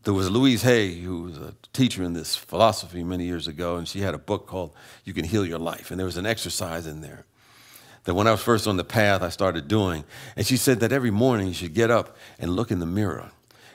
there 0.02 0.14
was 0.14 0.30
Louise 0.30 0.62
Hay, 0.62 0.94
who 0.94 1.22
was 1.22 1.38
a 1.38 1.54
teacher 1.72 2.02
in 2.02 2.12
this 2.12 2.34
philosophy 2.34 3.04
many 3.04 3.24
years 3.24 3.46
ago, 3.46 3.76
and 3.76 3.86
she 3.86 4.00
had 4.00 4.14
a 4.14 4.18
book 4.18 4.46
called 4.46 4.72
You 5.04 5.12
Can 5.12 5.24
Heal 5.24 5.44
Your 5.44 5.58
Life. 5.58 5.90
And 5.90 5.98
there 5.98 6.06
was 6.06 6.16
an 6.16 6.26
exercise 6.26 6.86
in 6.86 7.02
there 7.02 7.24
that 8.06 8.14
when 8.14 8.26
I 8.26 8.30
was 8.30 8.42
first 8.42 8.66
on 8.66 8.76
the 8.76 8.84
path, 8.84 9.20
I 9.20 9.28
started 9.28 9.68
doing. 9.68 10.04
And 10.36 10.46
she 10.46 10.56
said 10.56 10.80
that 10.80 10.92
every 10.92 11.10
morning 11.10 11.48
you 11.48 11.54
should 11.54 11.74
get 11.74 11.90
up 11.90 12.16
and 12.38 12.56
look 12.56 12.70
in 12.70 12.78
the 12.78 12.86
mirror 12.86 13.30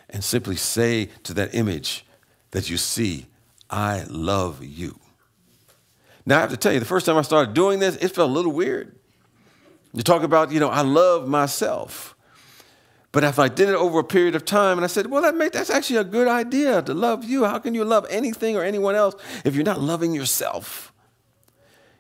and 0.10 0.24
simply 0.24 0.56
say 0.56 1.10
to 1.24 1.34
that 1.36 1.54
image 1.54 2.06
that 2.52 2.70
you 2.70 2.78
see, 2.78 3.28
I 3.70 4.04
love 4.10 4.64
you. 4.64 5.00
Now, 6.26 6.38
I 6.38 6.42
have 6.42 6.52
to 6.52 6.58
tell 6.58 6.72
you, 6.72 6.80
the 6.80 6.86
first 6.86 7.06
time 7.06 7.18
I 7.18 7.24
started 7.24 7.54
doing 7.54 7.80
this, 7.80 7.98
it 7.98 8.10
felt 8.10 8.30
a 8.30 8.34
little 8.34 8.52
weird. 8.52 8.96
You 9.94 10.04
talk 10.04 10.24
about, 10.24 10.52
you 10.52 10.60
know, 10.60 10.70
I 10.70 10.82
love 10.82 11.28
myself. 11.28 12.16
But 13.12 13.26
if 13.26 13.40
I 13.40 13.50
did 13.50 13.68
it 13.68 13.76
over 13.76 14.00
a 14.00 14.04
period 14.04 14.36
of 14.36 14.46
time, 14.46 14.78
and 14.78 14.86
I 14.86 14.88
said, 14.88 15.08
well, 15.08 15.22
that 15.24 15.36
make, 15.36 15.52
that's 15.52 15.70
actually 15.70 15.98
a 15.98 16.06
good 16.06 16.30
idea 16.30 16.82
to 16.84 16.94
love 16.94 17.26
you. 17.26 17.44
How 17.44 17.60
can 17.60 17.76
you 17.76 17.84
love 17.84 18.06
anything 18.10 18.56
or 18.56 18.64
anyone 18.64 18.96
else 18.96 19.16
if 19.44 19.56
you're 19.56 19.66
not 19.66 19.82
loving 19.82 20.14
yourself? 20.14 20.91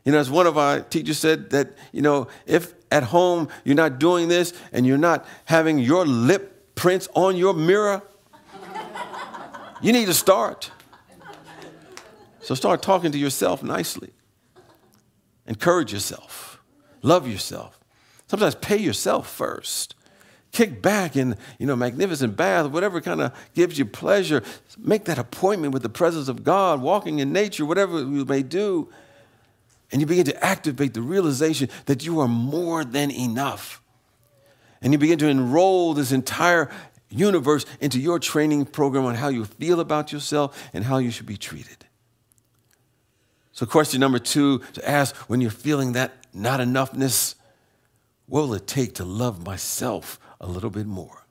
You 0.03 0.11
know, 0.11 0.17
as 0.19 0.29
one 0.31 0.47
of 0.47 0.57
our 0.57 0.81
teachers 0.81 1.19
said, 1.19 1.51
that, 1.51 1.73
you 1.91 2.01
know, 2.01 2.27
if 2.45 2.73
at 2.91 3.03
home 3.03 3.49
you're 3.63 3.75
not 3.75 3.99
doing 3.99 4.27
this 4.27 4.53
and 4.71 4.85
you're 4.85 4.97
not 4.97 5.25
having 5.45 5.79
your 5.79 6.05
lip 6.05 6.75
prints 6.75 7.07
on 7.13 7.37
your 7.37 7.53
mirror, 7.53 8.01
you 9.81 9.91
need 9.91 10.05
to 10.05 10.13
start. 10.13 10.71
So 12.41 12.55
start 12.55 12.81
talking 12.81 13.11
to 13.11 13.17
yourself 13.17 13.61
nicely. 13.61 14.09
Encourage 15.45 15.93
yourself. 15.93 16.59
Love 17.03 17.27
yourself. 17.27 17.79
Sometimes 18.27 18.55
pay 18.55 18.77
yourself 18.77 19.29
first. 19.29 19.95
Kick 20.51 20.81
back 20.81 21.15
in, 21.15 21.37
you 21.59 21.67
know, 21.67 21.75
magnificent 21.75 22.35
bath, 22.35 22.67
whatever 22.67 22.99
kind 22.99 23.21
of 23.21 23.33
gives 23.53 23.77
you 23.77 23.85
pleasure. 23.85 24.43
Make 24.77 25.05
that 25.05 25.17
appointment 25.17 25.73
with 25.73 25.83
the 25.83 25.89
presence 25.89 26.27
of 26.27 26.43
God, 26.43 26.81
walking 26.81 27.19
in 27.19 27.31
nature, 27.31 27.65
whatever 27.65 27.99
you 27.99 28.25
may 28.25 28.41
do 28.41 28.89
and 29.91 29.99
you 29.99 30.07
begin 30.07 30.25
to 30.25 30.43
activate 30.43 30.93
the 30.93 31.01
realization 31.01 31.69
that 31.85 32.05
you 32.05 32.19
are 32.21 32.27
more 32.27 32.83
than 32.83 33.11
enough. 33.11 33.81
And 34.81 34.93
you 34.93 34.99
begin 34.99 35.19
to 35.19 35.27
enroll 35.27 35.93
this 35.93 36.11
entire 36.11 36.71
universe 37.09 37.65
into 37.81 37.99
your 37.99 38.17
training 38.17 38.65
program 38.65 39.05
on 39.05 39.15
how 39.15 39.27
you 39.27 39.45
feel 39.45 39.79
about 39.79 40.11
yourself 40.11 40.69
and 40.73 40.85
how 40.85 40.97
you 40.97 41.11
should 41.11 41.25
be 41.25 41.37
treated. 41.37 41.85
So, 43.51 43.65
question 43.65 43.99
number 43.99 44.17
two 44.17 44.59
to 44.73 44.89
ask 44.89 45.15
when 45.29 45.41
you're 45.41 45.51
feeling 45.51 45.91
that 45.91 46.13
not 46.33 46.61
enoughness, 46.61 47.35
what 48.27 48.41
will 48.41 48.53
it 48.53 48.65
take 48.65 48.95
to 48.95 49.05
love 49.05 49.45
myself 49.45 50.19
a 50.39 50.47
little 50.47 50.69
bit 50.69 50.87
more? 50.87 51.25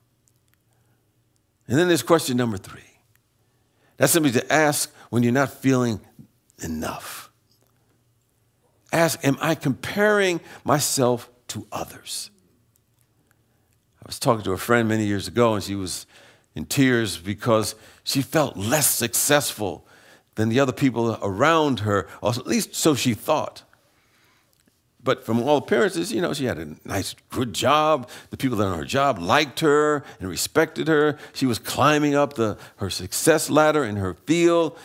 And 1.67 1.79
then 1.79 1.87
there's 1.87 2.03
question 2.03 2.37
number 2.37 2.57
three. 2.57 2.81
That's 3.97 4.13
simply 4.13 4.31
to 4.31 4.53
ask 4.53 4.93
when 5.09 5.23
you're 5.23 5.31
not 5.31 5.51
feeling 5.51 5.99
enough 6.63 7.20
ask, 8.91 9.23
Am 9.25 9.37
I 9.41 9.55
comparing 9.55 10.39
myself 10.63 11.29
to 11.49 11.67
others? 11.71 12.29
I 13.99 14.07
was 14.07 14.19
talking 14.19 14.43
to 14.43 14.51
a 14.51 14.57
friend 14.57 14.87
many 14.89 15.05
years 15.05 15.27
ago, 15.27 15.53
and 15.53 15.63
she 15.63 15.75
was 15.75 16.05
in 16.55 16.65
tears 16.65 17.17
because 17.17 17.75
she 18.03 18.21
felt 18.21 18.57
less 18.57 18.87
successful 18.87 19.85
than 20.35 20.49
the 20.49 20.59
other 20.59 20.71
people 20.71 21.17
around 21.21 21.81
her, 21.81 22.07
or 22.21 22.31
at 22.31 22.47
least 22.47 22.75
so 22.75 22.95
she 22.95 23.13
thought. 23.13 23.63
But 25.03 25.25
from 25.25 25.41
all 25.41 25.57
appearances, 25.57 26.11
you 26.11 26.21
know, 26.21 26.33
she 26.33 26.45
had 26.45 26.59
a 26.59 26.75
nice, 26.85 27.15
good 27.29 27.53
job. 27.53 28.07
The 28.29 28.37
people 28.37 28.57
that 28.57 28.67
on 28.67 28.77
her 28.77 28.85
job 28.85 29.17
liked 29.17 29.61
her 29.61 30.03
and 30.19 30.29
respected 30.29 30.87
her. 30.87 31.17
She 31.33 31.47
was 31.47 31.57
climbing 31.57 32.13
up 32.13 32.33
the, 32.33 32.57
her 32.77 32.89
success 32.89 33.49
ladder 33.49 33.83
in 33.83 33.95
her 33.95 34.13
field. 34.13 34.77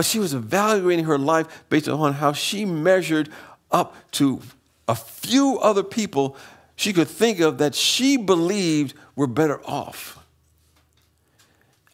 But 0.00 0.06
she 0.06 0.18
was 0.18 0.32
evaluating 0.32 1.04
her 1.04 1.18
life 1.18 1.64
based 1.68 1.86
on 1.86 2.14
how 2.14 2.32
she 2.32 2.64
measured 2.64 3.28
up 3.70 3.94
to 4.12 4.40
a 4.88 4.94
few 4.94 5.58
other 5.58 5.82
people 5.82 6.38
she 6.74 6.94
could 6.94 7.06
think 7.06 7.38
of 7.38 7.58
that 7.58 7.74
she 7.74 8.16
believed 8.16 8.94
were 9.14 9.26
better 9.26 9.60
off. 9.66 10.18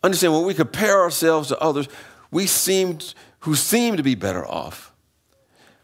Understand, 0.04 0.34
when 0.34 0.44
we 0.44 0.54
compare 0.54 1.00
ourselves 1.00 1.48
to 1.48 1.58
others, 1.58 1.88
we 2.30 2.46
seemed 2.46 3.12
who 3.40 3.56
seem 3.56 3.96
to 3.96 4.04
be 4.04 4.14
better 4.14 4.46
off, 4.46 4.92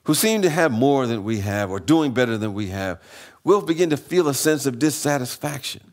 who 0.04 0.14
seem 0.14 0.42
to 0.42 0.48
have 0.48 0.70
more 0.70 1.08
than 1.08 1.24
we 1.24 1.40
have 1.40 1.72
or 1.72 1.80
doing 1.80 2.14
better 2.14 2.38
than 2.38 2.54
we 2.54 2.68
have, 2.68 3.02
we'll 3.42 3.62
begin 3.62 3.90
to 3.90 3.96
feel 3.96 4.28
a 4.28 4.34
sense 4.34 4.64
of 4.64 4.78
dissatisfaction. 4.78 5.92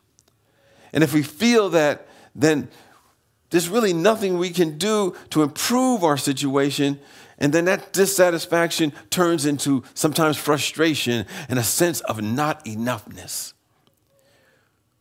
And 0.93 1.03
if 1.03 1.12
we 1.12 1.24
feel 1.24 1.69
that, 1.69 2.07
then 2.36 2.69
there's 3.50 3.70
really 3.70 3.94
nothing 3.94 4.38
we 4.38 4.51
can 4.51 4.77
do 4.77 5.15
to 5.32 5.44
improve 5.44 6.03
our 6.03 6.18
situation. 6.18 7.00
And 7.38 7.53
then 7.53 7.65
that 7.65 7.94
dissatisfaction 7.94 8.94
turns 9.10 9.46
into 9.46 9.84
sometimes 9.94 10.38
frustration 10.38 11.25
and 11.48 11.58
a 11.58 11.63
sense 11.63 12.01
of 12.01 12.22
not 12.22 12.63
enoughness. 12.65 13.53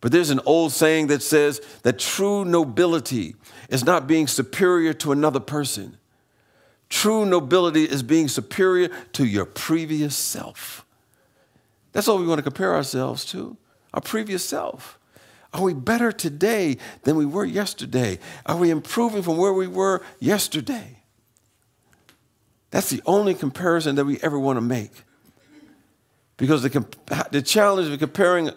But 0.00 0.12
there's 0.12 0.30
an 0.30 0.40
old 0.46 0.72
saying 0.72 1.08
that 1.08 1.22
says 1.22 1.60
that 1.82 1.98
true 1.98 2.44
nobility 2.44 3.34
is 3.68 3.84
not 3.84 4.06
being 4.06 4.28
superior 4.28 4.92
to 4.94 5.12
another 5.12 5.40
person. 5.40 5.98
True 6.88 7.26
nobility 7.26 7.84
is 7.84 8.02
being 8.02 8.28
superior 8.28 8.88
to 9.12 9.26
your 9.26 9.44
previous 9.44 10.16
self. 10.16 10.86
That's 11.92 12.08
all 12.08 12.18
we 12.18 12.26
want 12.26 12.38
to 12.38 12.44
compare 12.44 12.74
ourselves 12.74 13.24
to 13.26 13.56
our 13.92 14.00
previous 14.00 14.44
self. 14.44 14.97
Are 15.52 15.62
we 15.62 15.74
better 15.74 16.12
today 16.12 16.76
than 17.04 17.16
we 17.16 17.24
were 17.24 17.44
yesterday? 17.44 18.18
Are 18.44 18.56
we 18.56 18.70
improving 18.70 19.22
from 19.22 19.38
where 19.38 19.52
we 19.52 19.66
were 19.66 20.02
yesterday? 20.20 21.02
That's 22.70 22.90
the 22.90 23.02
only 23.06 23.34
comparison 23.34 23.94
that 23.96 24.04
we 24.04 24.18
ever 24.20 24.38
want 24.38 24.58
to 24.58 24.60
make. 24.60 24.92
Because 26.36 26.62
the, 26.62 26.86
the 27.30 27.42
challenge 27.42 27.90
of 27.90 27.98
comparing 27.98 28.50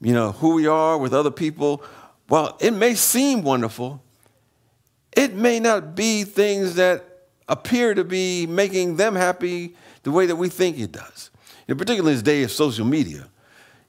you 0.00 0.12
know, 0.12 0.32
who 0.32 0.54
we 0.54 0.66
are 0.66 0.98
with 0.98 1.14
other 1.14 1.30
people, 1.30 1.82
while 2.26 2.56
it 2.60 2.72
may 2.72 2.94
seem 2.94 3.42
wonderful, 3.42 4.02
it 5.16 5.34
may 5.34 5.60
not 5.60 5.94
be 5.94 6.24
things 6.24 6.74
that 6.74 7.04
appear 7.48 7.94
to 7.94 8.02
be 8.02 8.46
making 8.46 8.96
them 8.96 9.14
happy 9.14 9.76
the 10.02 10.10
way 10.10 10.26
that 10.26 10.36
we 10.36 10.48
think 10.48 10.78
it 10.78 10.90
does. 10.90 11.30
Know, 11.68 11.76
particularly 11.76 12.12
in 12.12 12.16
this 12.16 12.22
day 12.22 12.42
of 12.42 12.50
social 12.50 12.84
media. 12.84 13.28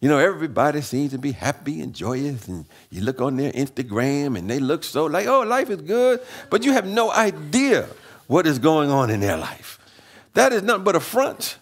You 0.04 0.10
know, 0.10 0.18
everybody 0.18 0.82
seems 0.82 1.12
to 1.12 1.18
be 1.18 1.32
happy 1.32 1.80
and 1.80 1.94
joyous, 1.94 2.50
and 2.50 2.66
you 2.90 3.00
look 3.00 3.22
on 3.22 3.38
their 3.38 3.54
Instagram 3.54 4.38
and 4.38 4.50
they 4.50 4.60
look 4.60 4.84
so 4.84 5.06
like, 5.06 5.28
oh, 5.28 5.44
life 5.44 5.70
is 5.70 5.82
good, 5.82 6.20
but 6.50 6.66
you 6.66 6.74
have 6.74 6.86
no 6.86 7.10
idea 7.10 7.88
what 8.28 8.46
is 8.46 8.60
going 8.60 8.90
on 8.90 9.10
in 9.10 9.22
their 9.22 9.38
life. 9.38 9.80
That 10.34 10.52
is 10.52 10.62
nothing 10.62 10.84
but 10.84 10.98
a 10.98 11.00
front. 11.00 11.58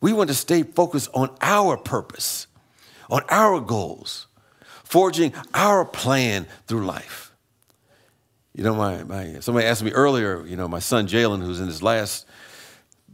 We 0.00 0.12
want 0.12 0.28
to 0.28 0.34
stay 0.34 0.62
focused 0.62 1.10
on 1.12 1.36
our 1.40 1.76
purpose 1.76 2.46
on 3.10 3.22
our 3.30 3.60
goals, 3.60 4.28
forging 4.84 5.34
our 5.54 5.84
plan 5.84 6.46
through 6.68 6.86
life. 6.86 7.32
You 8.54 8.62
know, 8.62 8.76
my, 8.76 9.02
my 9.02 9.40
somebody 9.40 9.66
asked 9.66 9.82
me 9.82 9.90
earlier, 9.90 10.46
you 10.46 10.54
know, 10.54 10.68
my 10.68 10.78
son 10.78 11.08
Jalen, 11.08 11.42
who's 11.42 11.58
in 11.58 11.66
his 11.66 11.82
last 11.82 12.28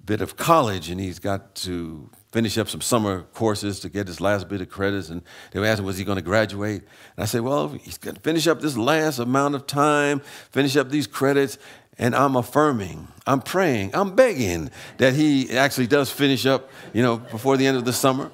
bit 0.04 0.20
of 0.20 0.37
college, 0.37 0.90
and 0.90 1.00
he's 1.00 1.18
got 1.18 1.54
to 1.54 2.11
finish 2.32 2.56
up 2.58 2.68
some 2.68 2.80
summer 2.80 3.22
courses 3.34 3.80
to 3.80 3.88
get 3.88 4.06
his 4.06 4.20
last 4.20 4.49
bit 4.49 4.60
of 4.60 4.68
credits. 4.68 5.08
And 5.08 5.22
they 5.50 5.60
were 5.60 5.66
asking, 5.66 5.87
was 5.87 5.99
he 5.99 6.04
going 6.04 6.16
to 6.16 6.22
graduate? 6.22 6.82
And 7.16 7.22
I 7.22 7.25
said, 7.25 7.40
well, 7.42 7.68
he's 7.68 7.99
going 7.99 8.16
to 8.16 8.20
finish 8.22 8.46
up 8.46 8.60
this 8.60 8.76
last 8.76 9.18
amount 9.18 9.54
of 9.54 9.66
time, 9.66 10.20
finish 10.50 10.76
up 10.76 10.90
these 10.90 11.06
credits. 11.06 11.58
And 11.99 12.14
I'm 12.14 12.34
affirming, 12.34 13.08
I'm 13.26 13.42
praying, 13.42 13.90
I'm 13.94 14.16
begging 14.16 14.70
that 14.96 15.12
he 15.12 15.50
actually 15.56 15.87
does 15.87 16.10
finish 16.10 16.46
up, 16.46 16.70
you 16.94 17.02
know, 17.02 17.18
before 17.18 17.58
the 17.58 17.66
end 17.66 17.76
of 17.76 17.84
the 17.84 17.92
summer. 17.92 18.30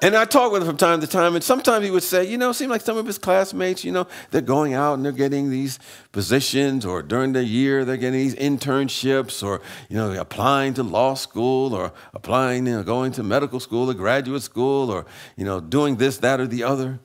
And 0.00 0.14
I 0.14 0.26
talk 0.26 0.52
with 0.52 0.62
him 0.62 0.68
from 0.68 0.76
time 0.76 1.00
to 1.00 1.08
time, 1.08 1.34
and 1.34 1.42
sometimes 1.42 1.84
he 1.84 1.90
would 1.90 2.04
say, 2.04 2.24
you 2.24 2.38
know, 2.38 2.50
it 2.50 2.54
seems 2.54 2.70
like 2.70 2.82
some 2.82 2.96
of 2.96 3.06
his 3.06 3.18
classmates, 3.18 3.84
you 3.84 3.90
know, 3.90 4.06
they're 4.30 4.40
going 4.40 4.72
out 4.74 4.94
and 4.94 5.04
they're 5.04 5.10
getting 5.10 5.50
these 5.50 5.80
positions, 6.12 6.86
or 6.86 7.02
during 7.02 7.32
the 7.32 7.42
year 7.42 7.84
they're 7.84 7.96
getting 7.96 8.20
these 8.20 8.36
internships, 8.36 9.42
or, 9.42 9.60
you 9.88 9.96
know, 9.96 10.12
applying 10.12 10.74
to 10.74 10.84
law 10.84 11.14
school, 11.14 11.74
or 11.74 11.92
applying, 12.14 12.66
you 12.66 12.74
know, 12.74 12.82
going 12.84 13.10
to 13.12 13.24
medical 13.24 13.58
school 13.58 13.90
or 13.90 13.94
graduate 13.94 14.42
school, 14.42 14.88
or, 14.88 15.04
you 15.36 15.44
know, 15.44 15.60
doing 15.60 15.96
this, 15.96 16.18
that, 16.18 16.38
or 16.38 16.46
the 16.46 16.62
other. 16.62 17.00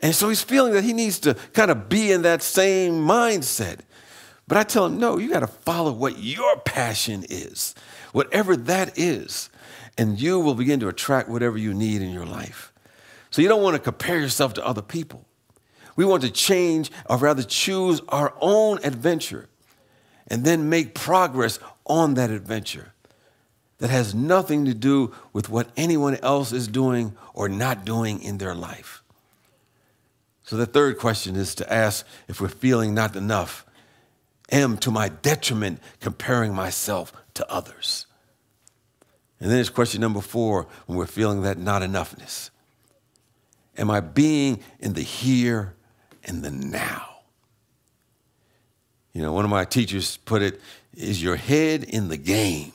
And 0.00 0.12
so 0.12 0.28
he's 0.28 0.42
feeling 0.42 0.72
that 0.72 0.82
he 0.82 0.92
needs 0.92 1.20
to 1.20 1.34
kind 1.52 1.70
of 1.70 1.88
be 1.88 2.10
in 2.10 2.22
that 2.22 2.42
same 2.42 2.94
mindset. 2.94 3.78
But 4.48 4.58
I 4.58 4.64
tell 4.64 4.86
him, 4.86 4.98
no, 4.98 5.18
you 5.18 5.30
got 5.30 5.40
to 5.40 5.46
follow 5.46 5.92
what 5.92 6.18
your 6.18 6.58
passion 6.58 7.24
is, 7.30 7.76
whatever 8.12 8.56
that 8.56 8.98
is 8.98 9.50
and 9.96 10.20
you 10.20 10.40
will 10.40 10.54
begin 10.54 10.80
to 10.80 10.88
attract 10.88 11.28
whatever 11.28 11.56
you 11.56 11.72
need 11.74 12.02
in 12.02 12.10
your 12.10 12.26
life. 12.26 12.72
So 13.30 13.42
you 13.42 13.48
don't 13.48 13.62
want 13.62 13.74
to 13.74 13.82
compare 13.82 14.18
yourself 14.18 14.54
to 14.54 14.66
other 14.66 14.82
people. 14.82 15.26
We 15.96 16.04
want 16.04 16.22
to 16.22 16.30
change, 16.30 16.90
or 17.08 17.18
rather 17.18 17.42
choose 17.42 18.00
our 18.08 18.34
own 18.40 18.78
adventure 18.84 19.48
and 20.26 20.44
then 20.44 20.68
make 20.68 20.94
progress 20.94 21.58
on 21.86 22.14
that 22.14 22.30
adventure 22.30 22.92
that 23.78 23.90
has 23.90 24.14
nothing 24.14 24.64
to 24.64 24.74
do 24.74 25.12
with 25.32 25.48
what 25.48 25.68
anyone 25.76 26.16
else 26.16 26.52
is 26.52 26.68
doing 26.68 27.16
or 27.34 27.48
not 27.48 27.84
doing 27.84 28.22
in 28.22 28.38
their 28.38 28.54
life. 28.54 29.02
So 30.44 30.56
the 30.56 30.66
third 30.66 30.98
question 30.98 31.36
is 31.36 31.54
to 31.56 31.72
ask 31.72 32.06
if 32.28 32.40
we're 32.40 32.48
feeling 32.48 32.94
not 32.94 33.16
enough. 33.16 33.66
Am 34.52 34.76
to 34.78 34.90
my 34.90 35.08
detriment 35.08 35.80
comparing 36.00 36.54
myself 36.54 37.12
to 37.34 37.50
others? 37.50 38.06
And 39.40 39.50
then 39.50 39.58
it's 39.58 39.68
question 39.68 40.00
number 40.00 40.20
four 40.20 40.66
when 40.86 40.98
we're 40.98 41.06
feeling 41.06 41.42
that 41.42 41.58
not 41.58 41.82
enoughness. 41.82 42.50
Am 43.76 43.90
I 43.90 44.00
being 44.00 44.60
in 44.78 44.92
the 44.92 45.02
here 45.02 45.74
and 46.24 46.42
the 46.42 46.50
now? 46.50 47.08
You 49.12 49.22
know, 49.22 49.32
one 49.32 49.44
of 49.44 49.50
my 49.50 49.64
teachers 49.64 50.16
put 50.18 50.42
it 50.42 50.60
is 50.94 51.22
your 51.22 51.36
head 51.36 51.84
in 51.84 52.08
the 52.08 52.16
game, 52.16 52.72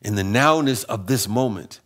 in 0.00 0.14
the 0.14 0.22
nowness 0.22 0.84
of 0.84 1.06
this 1.06 1.28
moment. 1.28 1.80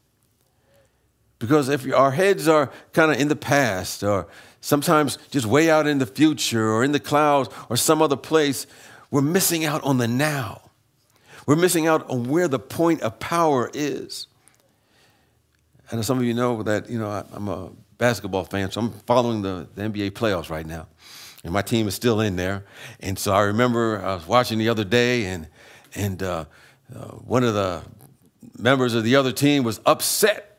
Because 1.39 1.69
if 1.69 1.93
our 1.93 2.13
heads 2.13 2.49
are 2.49 2.73
kind 2.93 3.13
of 3.13 3.21
in 3.21 3.29
the 3.29 3.37
past 3.37 4.03
or 4.03 4.27
sometimes 4.61 5.19
just 5.31 5.47
way 5.47 5.71
out 5.71 5.87
in 5.87 5.99
the 5.99 6.07
future 6.07 6.71
or 6.71 6.83
in 6.83 6.93
the 6.93 7.01
clouds 7.01 7.51
or 7.69 7.77
some 7.77 8.01
other 8.01 8.17
place, 8.17 8.67
we're 9.11 9.21
missing 9.21 9.65
out 9.65 9.83
on 9.85 9.99
the 9.99 10.09
now. 10.09 10.66
We're 11.47 11.57
missing 11.57 11.87
out 11.87 12.09
on 12.11 12.25
where 12.25 12.49
the 12.49 12.59
point 12.59 13.03
of 13.03 13.19
power 13.21 13.71
is. 13.73 14.27
And 15.91 16.05
some 16.05 16.19
of 16.19 16.25
you 16.25 16.35
know 16.35 16.63
that, 16.65 16.91
you 16.91 16.99
know, 16.99 17.25
I'm 17.33 17.49
a 17.49 17.71
basketball 17.99 18.45
fan, 18.45 18.73
so 18.73 18.81
I'm 18.81 18.91
following 19.07 19.43
the, 19.43 19.69
the 19.77 19.83
NBA 19.83 20.11
playoffs 20.11 20.51
right 20.51 20.67
now. 20.67 20.89
And 21.45 21.53
my 21.53 21.63
team 21.63 21.87
is 21.87 21.95
still 21.95 22.21
in 22.21 22.35
there. 22.35 22.65
And 22.99 23.17
so 23.17 23.33
I 23.33 23.43
remember 23.43 24.05
I 24.05 24.17
was 24.17 24.27
watching 24.27 24.59
the 24.59 24.69
other 24.69 24.83
day, 24.83 25.27
and, 25.27 25.47
and 25.95 26.21
uh, 26.21 26.47
uh, 26.95 26.99
one 26.99 27.45
of 27.45 27.55
the 27.55 27.83
members 28.59 28.95
of 28.95 29.05
the 29.05 29.15
other 29.15 29.31
team 29.31 29.63
was 29.63 29.81
upset 29.87 30.59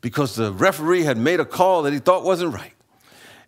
because 0.00 0.36
the 0.36 0.52
referee 0.52 1.02
had 1.02 1.18
made 1.18 1.40
a 1.40 1.44
call 1.44 1.82
that 1.82 1.92
he 1.92 1.98
thought 1.98 2.22
wasn't 2.22 2.54
right. 2.54 2.74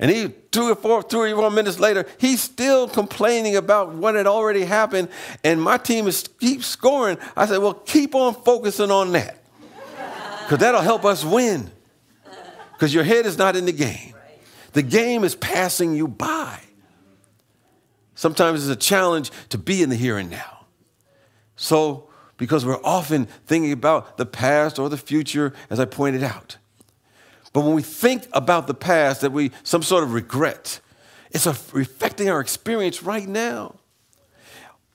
And 0.02 0.10
he, 0.10 0.30
two 0.50 0.64
or 0.64 0.74
four, 0.74 1.00
three 1.00 1.32
or 1.32 1.36
four 1.36 1.50
minutes 1.52 1.78
later, 1.78 2.04
he's 2.18 2.42
still 2.42 2.88
complaining 2.88 3.54
about 3.54 3.94
what 3.94 4.16
had 4.16 4.26
already 4.26 4.64
happened. 4.64 5.08
And 5.44 5.62
my 5.62 5.78
team 5.78 6.08
is 6.08 6.28
keep 6.40 6.64
scoring. 6.64 7.18
I 7.36 7.46
said, 7.46 7.58
well, 7.58 7.74
keep 7.74 8.16
on 8.16 8.34
focusing 8.34 8.90
on 8.90 9.12
that. 9.12 9.38
Because 10.42 10.58
that'll 10.58 10.80
help 10.80 11.04
us 11.04 11.24
win. 11.24 11.70
Because 12.72 12.92
your 12.92 13.04
head 13.04 13.26
is 13.26 13.38
not 13.38 13.54
in 13.54 13.64
the 13.64 13.72
game. 13.72 14.12
The 14.72 14.82
game 14.82 15.22
is 15.22 15.36
passing 15.36 15.94
you 15.94 16.08
by. 16.08 16.58
Sometimes 18.16 18.68
it's 18.68 18.76
a 18.76 18.84
challenge 18.84 19.30
to 19.50 19.58
be 19.58 19.84
in 19.84 19.88
the 19.88 19.94
here 19.94 20.18
and 20.18 20.28
now. 20.28 20.66
So, 21.54 22.10
because 22.38 22.66
we're 22.66 22.82
often 22.82 23.26
thinking 23.46 23.70
about 23.70 24.16
the 24.16 24.26
past 24.26 24.80
or 24.80 24.88
the 24.88 24.96
future, 24.96 25.52
as 25.70 25.78
I 25.78 25.84
pointed 25.84 26.24
out. 26.24 26.56
But 27.52 27.62
when 27.62 27.74
we 27.74 27.82
think 27.82 28.26
about 28.32 28.66
the 28.66 28.74
past, 28.74 29.20
that 29.20 29.32
we 29.32 29.50
some 29.62 29.82
sort 29.82 30.04
of 30.04 30.12
regret, 30.12 30.80
it's 31.30 31.46
affecting 31.46 32.28
our 32.28 32.40
experience 32.40 33.02
right 33.02 33.28
now. 33.28 33.76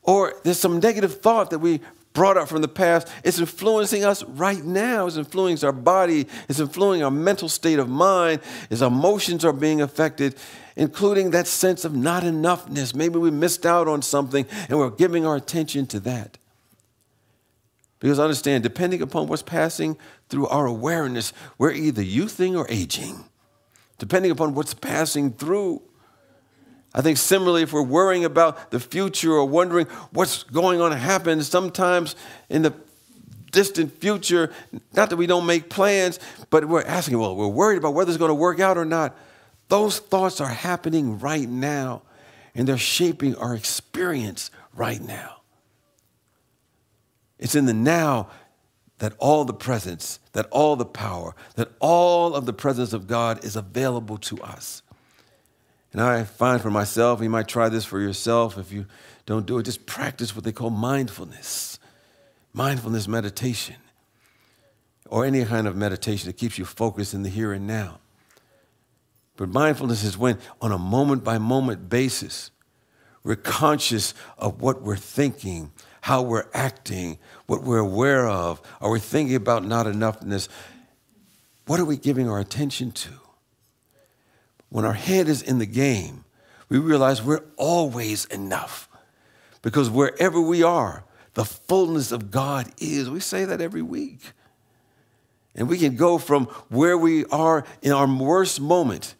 Or 0.02 0.34
there's 0.42 0.58
some 0.58 0.80
negative 0.80 1.20
thought 1.20 1.50
that 1.50 1.58
we 1.58 1.80
brought 2.14 2.36
up 2.36 2.48
from 2.48 2.62
the 2.62 2.68
past. 2.68 3.08
It's 3.22 3.38
influencing 3.38 4.04
us 4.04 4.24
right 4.24 4.64
now. 4.64 5.06
It's 5.06 5.16
influencing 5.16 5.66
our 5.66 5.72
body. 5.72 6.26
It's 6.48 6.58
influencing 6.58 7.04
our 7.04 7.10
mental 7.10 7.48
state 7.48 7.78
of 7.78 7.88
mind. 7.88 8.40
As 8.70 8.82
emotions 8.82 9.44
are 9.44 9.52
being 9.52 9.80
affected, 9.80 10.34
including 10.74 11.30
that 11.30 11.46
sense 11.46 11.84
of 11.84 11.94
not 11.94 12.22
enoughness. 12.22 12.94
Maybe 12.94 13.18
we 13.18 13.30
missed 13.30 13.66
out 13.66 13.86
on 13.86 14.02
something 14.02 14.46
and 14.68 14.78
we're 14.78 14.90
giving 14.90 15.26
our 15.26 15.36
attention 15.36 15.86
to 15.88 16.00
that. 16.00 16.38
Because 18.00 18.20
understand, 18.20 18.62
depending 18.62 19.02
upon 19.02 19.26
what's 19.26 19.42
passing 19.42 19.96
through 20.28 20.46
our 20.48 20.66
awareness, 20.66 21.32
we're 21.58 21.72
either 21.72 22.02
youthing 22.02 22.56
or 22.56 22.66
aging, 22.68 23.24
depending 23.98 24.30
upon 24.30 24.54
what's 24.54 24.74
passing 24.74 25.32
through. 25.32 25.82
I 26.94 27.02
think 27.02 27.18
similarly, 27.18 27.62
if 27.62 27.72
we're 27.72 27.82
worrying 27.82 28.24
about 28.24 28.70
the 28.70 28.80
future 28.80 29.32
or 29.32 29.44
wondering 29.44 29.86
what's 30.12 30.44
going 30.44 30.80
on 30.80 30.90
to 30.90 30.96
happen, 30.96 31.42
sometimes 31.42 32.14
in 32.48 32.62
the 32.62 32.72
distant 33.50 34.00
future, 34.00 34.52
not 34.94 35.10
that 35.10 35.16
we 35.16 35.26
don't 35.26 35.46
make 35.46 35.68
plans, 35.68 36.20
but 36.50 36.66
we're 36.66 36.82
asking, 36.82 37.18
well, 37.18 37.34
we're 37.34 37.48
worried 37.48 37.78
about 37.78 37.94
whether 37.94 38.10
it's 38.10 38.18
going 38.18 38.30
to 38.30 38.34
work 38.34 38.60
out 38.60 38.78
or 38.78 38.84
not. 38.84 39.16
Those 39.68 39.98
thoughts 39.98 40.40
are 40.40 40.48
happening 40.48 41.18
right 41.18 41.48
now, 41.48 42.02
and 42.54 42.66
they're 42.66 42.78
shaping 42.78 43.34
our 43.36 43.54
experience 43.54 44.50
right 44.74 45.00
now. 45.00 45.37
It's 47.38 47.54
in 47.54 47.66
the 47.66 47.74
now 47.74 48.28
that 48.98 49.12
all 49.18 49.44
the 49.44 49.54
presence, 49.54 50.18
that 50.32 50.46
all 50.50 50.76
the 50.76 50.84
power, 50.84 51.34
that 51.54 51.70
all 51.78 52.34
of 52.34 52.46
the 52.46 52.52
presence 52.52 52.92
of 52.92 53.06
God 53.06 53.44
is 53.44 53.54
available 53.56 54.18
to 54.18 54.42
us. 54.42 54.82
And 55.92 56.00
I 56.00 56.24
find 56.24 56.60
for 56.60 56.70
myself, 56.70 57.22
you 57.22 57.30
might 57.30 57.48
try 57.48 57.68
this 57.68 57.84
for 57.84 58.00
yourself 58.00 58.58
if 58.58 58.72
you 58.72 58.86
don't 59.24 59.46
do 59.46 59.58
it, 59.58 59.62
just 59.64 59.86
practice 59.86 60.34
what 60.34 60.44
they 60.44 60.52
call 60.52 60.70
mindfulness, 60.70 61.78
mindfulness 62.52 63.06
meditation. 63.06 63.76
or 65.08 65.24
any 65.24 65.44
kind 65.44 65.66
of 65.66 65.76
meditation 65.76 66.28
that 66.28 66.36
keeps 66.36 66.58
you 66.58 66.64
focused 66.64 67.14
in 67.14 67.22
the 67.22 67.28
here 67.28 67.52
and 67.52 67.66
now. 67.66 67.98
But 69.36 69.48
mindfulness 69.48 70.04
is 70.04 70.18
when, 70.18 70.38
on 70.60 70.72
a 70.72 70.78
moment 70.78 71.24
by 71.24 71.38
moment 71.38 71.88
basis, 71.88 72.50
we're 73.22 73.36
conscious 73.36 74.14
of 74.36 74.60
what 74.60 74.82
we're 74.82 74.96
thinking, 74.96 75.72
how 76.02 76.22
we're 76.22 76.46
acting, 76.54 77.18
what 77.46 77.62
we're 77.62 77.78
aware 77.78 78.28
of. 78.28 78.60
Are 78.80 78.90
we 78.90 79.00
thinking 79.00 79.36
about 79.36 79.64
not 79.64 79.86
enoughness? 79.86 80.48
What 81.66 81.80
are 81.80 81.84
we 81.84 81.96
giving 81.96 82.28
our 82.28 82.38
attention 82.38 82.92
to? 82.92 83.10
When 84.70 84.84
our 84.84 84.94
head 84.94 85.28
is 85.28 85.42
in 85.42 85.58
the 85.58 85.66
game, 85.66 86.24
we 86.68 86.78
realize 86.78 87.22
we're 87.22 87.44
always 87.56 88.24
enough. 88.26 88.88
Because 89.62 89.90
wherever 89.90 90.40
we 90.40 90.62
are, 90.62 91.04
the 91.34 91.44
fullness 91.44 92.12
of 92.12 92.30
God 92.30 92.68
is. 92.78 93.08
We 93.08 93.20
say 93.20 93.44
that 93.44 93.60
every 93.60 93.82
week. 93.82 94.32
And 95.54 95.68
we 95.68 95.78
can 95.78 95.96
go 95.96 96.18
from 96.18 96.46
where 96.68 96.96
we 96.96 97.24
are 97.26 97.64
in 97.82 97.92
our 97.92 98.06
worst 98.06 98.60
moment 98.60 99.14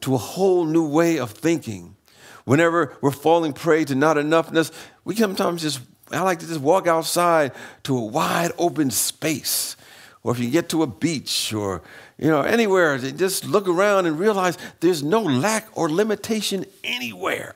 to 0.00 0.14
a 0.14 0.18
whole 0.18 0.64
new 0.64 0.86
way 0.86 1.18
of 1.18 1.30
thinking. 1.32 1.96
Whenever 2.44 2.96
we're 3.00 3.10
falling 3.10 3.52
prey 3.52 3.84
to 3.84 3.94
not 3.94 4.16
enoughness, 4.16 4.72
we 5.04 5.14
sometimes 5.14 5.62
just, 5.62 5.80
I 6.10 6.22
like 6.22 6.38
to 6.40 6.46
just 6.46 6.60
walk 6.60 6.86
outside 6.86 7.52
to 7.84 7.96
a 7.96 8.04
wide 8.04 8.52
open 8.58 8.90
space. 8.90 9.76
Or 10.22 10.32
if 10.32 10.38
you 10.38 10.50
get 10.50 10.68
to 10.70 10.82
a 10.82 10.86
beach 10.86 11.52
or 11.52 11.82
you 12.18 12.28
know 12.28 12.42
anywhere, 12.42 12.98
just 12.98 13.46
look 13.46 13.66
around 13.66 14.06
and 14.06 14.18
realize 14.18 14.58
there's 14.80 15.02
no 15.02 15.22
lack 15.22 15.66
or 15.72 15.88
limitation 15.88 16.66
anywhere. 16.84 17.54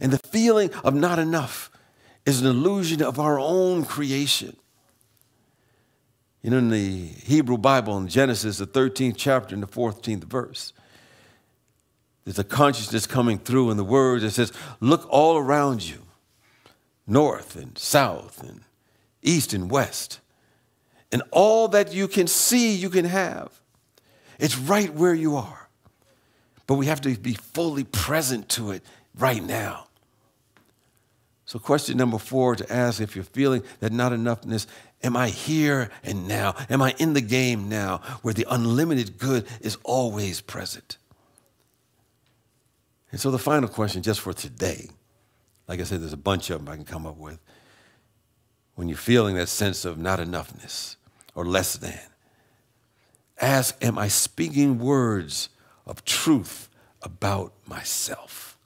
And 0.00 0.12
the 0.12 0.18
feeling 0.18 0.70
of 0.82 0.94
not 0.94 1.18
enough 1.18 1.70
is 2.24 2.40
an 2.40 2.46
illusion 2.46 3.02
of 3.02 3.20
our 3.20 3.38
own 3.38 3.84
creation. 3.84 4.56
You 6.42 6.50
know, 6.50 6.58
in 6.58 6.70
the 6.70 7.06
Hebrew 7.24 7.56
Bible, 7.56 7.96
in 7.98 8.08
Genesis, 8.08 8.58
the 8.58 8.66
13th 8.66 9.14
chapter, 9.16 9.54
and 9.54 9.62
the 9.62 9.68
14th 9.68 10.24
verse, 10.24 10.72
there's 12.26 12.40
a 12.40 12.44
consciousness 12.44 13.06
coming 13.06 13.38
through 13.38 13.70
in 13.70 13.76
the 13.76 13.84
words 13.84 14.24
that 14.24 14.32
says, 14.32 14.52
Look 14.80 15.06
all 15.08 15.38
around 15.38 15.88
you, 15.88 16.02
north 17.06 17.54
and 17.54 17.78
south 17.78 18.42
and 18.42 18.62
east 19.22 19.54
and 19.54 19.70
west, 19.70 20.18
and 21.12 21.22
all 21.30 21.68
that 21.68 21.94
you 21.94 22.08
can 22.08 22.26
see, 22.26 22.74
you 22.74 22.90
can 22.90 23.04
have. 23.04 23.60
It's 24.40 24.58
right 24.58 24.92
where 24.92 25.14
you 25.14 25.36
are. 25.36 25.68
But 26.66 26.74
we 26.74 26.86
have 26.86 27.00
to 27.02 27.16
be 27.16 27.34
fully 27.34 27.84
present 27.84 28.48
to 28.50 28.72
it 28.72 28.82
right 29.16 29.42
now. 29.42 29.86
So, 31.44 31.60
question 31.60 31.96
number 31.96 32.18
four 32.18 32.56
to 32.56 32.72
ask 32.72 33.00
if 33.00 33.14
you're 33.14 33.24
feeling 33.24 33.62
that 33.78 33.92
not 33.92 34.10
enoughness, 34.10 34.66
am 35.04 35.16
I 35.16 35.28
here 35.28 35.90
and 36.02 36.26
now? 36.26 36.56
Am 36.68 36.82
I 36.82 36.92
in 36.98 37.12
the 37.12 37.20
game 37.20 37.68
now 37.68 37.98
where 38.22 38.34
the 38.34 38.46
unlimited 38.50 39.16
good 39.16 39.46
is 39.60 39.78
always 39.84 40.40
present? 40.40 40.98
And 43.16 43.20
so, 43.22 43.30
the 43.30 43.38
final 43.38 43.66
question, 43.66 44.02
just 44.02 44.20
for 44.20 44.34
today, 44.34 44.90
like 45.68 45.80
I 45.80 45.84
said, 45.84 46.02
there's 46.02 46.12
a 46.12 46.18
bunch 46.18 46.50
of 46.50 46.62
them 46.62 46.68
I 46.70 46.76
can 46.76 46.84
come 46.84 47.06
up 47.06 47.16
with. 47.16 47.38
When 48.74 48.88
you're 48.88 48.98
feeling 48.98 49.36
that 49.36 49.48
sense 49.48 49.86
of 49.86 49.96
not 49.96 50.18
enoughness 50.18 50.96
or 51.34 51.46
less 51.46 51.78
than, 51.78 51.98
ask, 53.40 53.82
Am 53.82 53.96
I 53.96 54.08
speaking 54.08 54.78
words 54.78 55.48
of 55.86 56.04
truth 56.04 56.68
about 57.00 57.54
myself? 57.66 58.58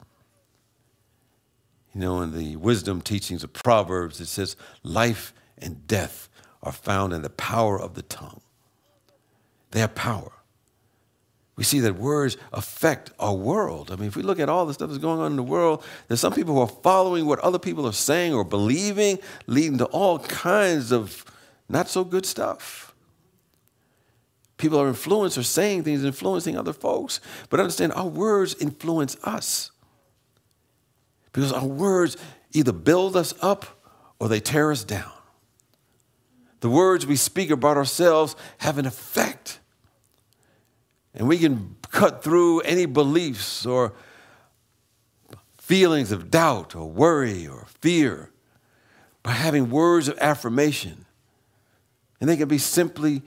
You 1.94 2.00
know, 2.00 2.20
in 2.20 2.36
the 2.36 2.56
wisdom 2.56 3.02
teachings 3.02 3.44
of 3.44 3.52
Proverbs, 3.52 4.20
it 4.20 4.26
says, 4.26 4.56
Life 4.82 5.32
and 5.58 5.86
death 5.86 6.28
are 6.60 6.72
found 6.72 7.12
in 7.12 7.22
the 7.22 7.30
power 7.30 7.80
of 7.80 7.94
the 7.94 8.02
tongue. 8.02 8.40
They 9.70 9.78
have 9.78 9.94
power 9.94 10.39
we 11.60 11.64
see 11.64 11.80
that 11.80 11.96
words 11.96 12.38
affect 12.54 13.10
our 13.18 13.34
world. 13.34 13.90
I 13.92 13.96
mean, 13.96 14.08
if 14.08 14.16
we 14.16 14.22
look 14.22 14.40
at 14.40 14.48
all 14.48 14.64
the 14.64 14.72
stuff 14.72 14.88
that's 14.88 14.98
going 14.98 15.20
on 15.20 15.32
in 15.32 15.36
the 15.36 15.42
world, 15.42 15.84
there's 16.08 16.18
some 16.18 16.32
people 16.32 16.54
who 16.54 16.62
are 16.62 16.66
following 16.66 17.26
what 17.26 17.38
other 17.40 17.58
people 17.58 17.86
are 17.86 17.92
saying 17.92 18.32
or 18.32 18.44
believing, 18.44 19.18
leading 19.46 19.76
to 19.76 19.84
all 19.84 20.20
kinds 20.20 20.90
of 20.90 21.22
not 21.68 21.86
so 21.86 22.02
good 22.02 22.24
stuff. 22.24 22.94
People 24.56 24.80
are 24.80 24.88
influenced 24.88 25.36
or 25.36 25.42
saying 25.42 25.82
things 25.82 26.02
influencing 26.02 26.56
other 26.56 26.72
folks. 26.72 27.20
But 27.50 27.60
understand, 27.60 27.92
our 27.92 28.08
words 28.08 28.54
influence 28.58 29.18
us. 29.22 29.70
Because 31.30 31.52
our 31.52 31.66
words 31.66 32.16
either 32.54 32.72
build 32.72 33.18
us 33.18 33.34
up 33.42 33.66
or 34.18 34.30
they 34.30 34.40
tear 34.40 34.72
us 34.72 34.82
down. 34.82 35.12
The 36.60 36.70
words 36.70 37.06
we 37.06 37.16
speak 37.16 37.50
about 37.50 37.76
ourselves 37.76 38.34
have 38.60 38.78
an 38.78 38.86
effect. 38.86 39.59
And 41.14 41.26
we 41.26 41.38
can 41.38 41.76
cut 41.90 42.22
through 42.22 42.60
any 42.60 42.86
beliefs 42.86 43.66
or 43.66 43.92
feelings 45.58 46.12
of 46.12 46.30
doubt 46.30 46.74
or 46.74 46.88
worry 46.88 47.46
or 47.46 47.66
fear 47.80 48.30
by 49.22 49.32
having 49.32 49.70
words 49.70 50.08
of 50.08 50.18
affirmation. 50.18 51.04
And 52.20 52.28
they 52.28 52.36
can 52.36 52.48
be 52.48 52.58
simply 52.58 53.22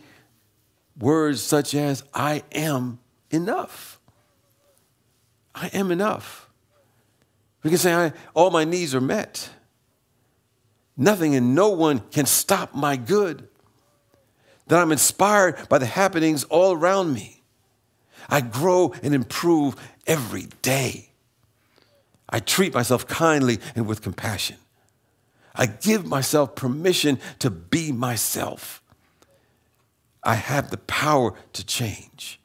words 0.97 1.41
such 1.41 1.73
as, 1.73 2.03
I 2.13 2.43
am 2.51 2.99
enough. 3.29 3.99
I 5.55 5.67
am 5.67 5.91
enough. 5.91 6.49
We 7.63 7.69
can 7.69 7.79
say, 7.79 8.11
all 8.33 8.49
my 8.49 8.65
needs 8.65 8.93
are 8.93 9.01
met. 9.01 9.49
Nothing 10.95 11.35
and 11.35 11.55
no 11.55 11.69
one 11.69 11.99
can 12.11 12.25
stop 12.25 12.75
my 12.75 12.95
good. 12.95 13.47
That 14.67 14.79
I'm 14.79 14.91
inspired 14.91 15.67
by 15.69 15.77
the 15.77 15.85
happenings 15.85 16.43
all 16.45 16.73
around 16.73 17.13
me. 17.13 17.42
I 18.29 18.41
grow 18.41 18.93
and 19.03 19.13
improve 19.13 19.75
every 20.07 20.47
day. 20.61 21.09
I 22.29 22.39
treat 22.39 22.73
myself 22.73 23.07
kindly 23.07 23.59
and 23.75 23.85
with 23.85 24.01
compassion. 24.01 24.57
I 25.55 25.67
give 25.67 26.05
myself 26.05 26.55
permission 26.55 27.19
to 27.39 27.49
be 27.49 27.91
myself. 27.91 28.81
I 30.23 30.35
have 30.35 30.71
the 30.71 30.77
power 30.77 31.35
to 31.53 31.65
change. 31.65 32.39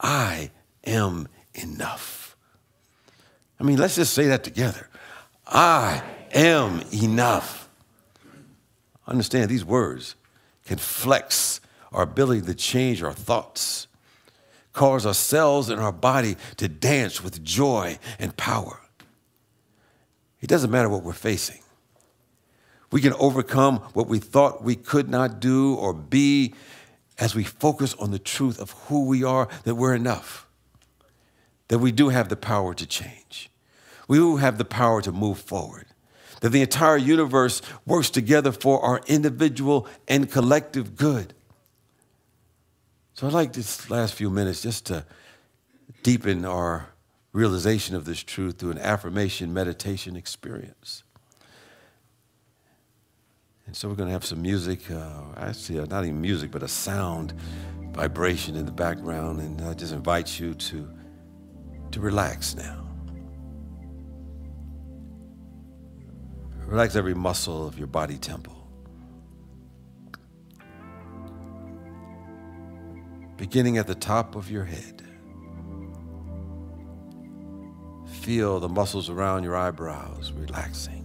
I 0.00 0.50
am 0.84 1.28
enough. 1.54 2.36
I 3.58 3.64
mean, 3.64 3.78
let's 3.78 3.96
just 3.96 4.14
say 4.14 4.26
that 4.28 4.44
together. 4.44 4.88
I 5.46 6.02
am 6.32 6.82
enough. 6.92 7.68
Understand 9.06 9.50
these 9.50 9.64
words 9.64 10.14
can 10.64 10.78
flex 10.78 11.60
our 11.92 12.02
ability 12.02 12.42
to 12.42 12.54
change 12.54 13.02
our 13.02 13.12
thoughts 13.12 13.86
cause 14.76 15.06
our 15.06 15.14
cells 15.14 15.70
in 15.70 15.78
our 15.78 15.90
body 15.90 16.36
to 16.58 16.68
dance 16.68 17.24
with 17.24 17.42
joy 17.42 17.98
and 18.18 18.36
power. 18.36 18.78
It 20.40 20.48
doesn't 20.48 20.70
matter 20.70 20.88
what 20.88 21.02
we're 21.02 21.14
facing. 21.14 21.60
We 22.92 23.00
can 23.00 23.14
overcome 23.14 23.78
what 23.94 24.06
we 24.06 24.18
thought 24.18 24.62
we 24.62 24.76
could 24.76 25.08
not 25.08 25.40
do 25.40 25.74
or 25.74 25.92
be 25.92 26.54
as 27.18 27.34
we 27.34 27.42
focus 27.42 27.94
on 27.94 28.10
the 28.10 28.18
truth 28.18 28.60
of 28.60 28.72
who 28.86 29.06
we 29.06 29.24
are, 29.24 29.48
that 29.64 29.74
we're 29.74 29.94
enough, 29.94 30.46
that 31.68 31.78
we 31.78 31.90
do 31.90 32.10
have 32.10 32.28
the 32.28 32.36
power 32.36 32.74
to 32.74 32.86
change. 32.86 33.50
We 34.06 34.18
do 34.18 34.36
have 34.36 34.58
the 34.58 34.66
power 34.66 35.00
to 35.00 35.10
move 35.10 35.38
forward, 35.38 35.86
that 36.42 36.50
the 36.50 36.60
entire 36.60 36.98
universe 36.98 37.62
works 37.86 38.10
together 38.10 38.52
for 38.52 38.80
our 38.84 39.00
individual 39.06 39.88
and 40.06 40.30
collective 40.30 40.96
good. 40.96 41.32
So 43.16 43.26
I'd 43.26 43.32
like 43.32 43.54
this 43.54 43.88
last 43.88 44.12
few 44.12 44.28
minutes 44.28 44.60
just 44.60 44.84
to 44.86 45.06
deepen 46.02 46.44
our 46.44 46.90
realization 47.32 47.96
of 47.96 48.04
this 48.04 48.22
truth 48.22 48.58
through 48.58 48.72
an 48.72 48.78
affirmation 48.78 49.54
meditation 49.54 50.16
experience. 50.16 51.02
And 53.64 53.74
so 53.74 53.88
we're 53.88 53.94
going 53.94 54.08
to 54.08 54.12
have 54.12 54.26
some 54.26 54.42
music, 54.42 54.90
uh, 54.90 55.22
actually, 55.38 55.78
uh, 55.80 55.86
not 55.86 56.04
even 56.04 56.20
music, 56.20 56.50
but 56.50 56.62
a 56.62 56.68
sound 56.68 57.32
vibration 57.92 58.54
in 58.54 58.66
the 58.66 58.72
background. 58.72 59.40
And 59.40 59.62
I 59.62 59.72
just 59.72 59.94
invite 59.94 60.38
you 60.38 60.52
to, 60.52 60.86
to 61.92 62.00
relax 62.00 62.54
now. 62.54 62.86
Relax 66.66 66.96
every 66.96 67.14
muscle 67.14 67.66
of 67.66 67.78
your 67.78 67.86
body 67.86 68.18
temple. 68.18 68.55
Beginning 73.36 73.78
at 73.78 73.86
the 73.86 73.94
top 73.94 74.34
of 74.34 74.50
your 74.50 74.64
head. 74.64 75.02
Feel 78.20 78.58
the 78.60 78.68
muscles 78.68 79.08
around 79.10 79.44
your 79.44 79.56
eyebrows 79.56 80.32
relaxing. 80.32 81.02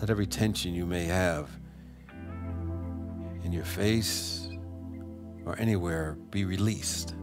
Let 0.00 0.10
every 0.10 0.26
tension 0.26 0.74
you 0.74 0.86
may 0.86 1.04
have 1.04 1.50
in 3.44 3.52
your 3.52 3.64
face 3.64 4.48
or 5.44 5.58
anywhere 5.58 6.18
be 6.30 6.44
released. 6.44 7.14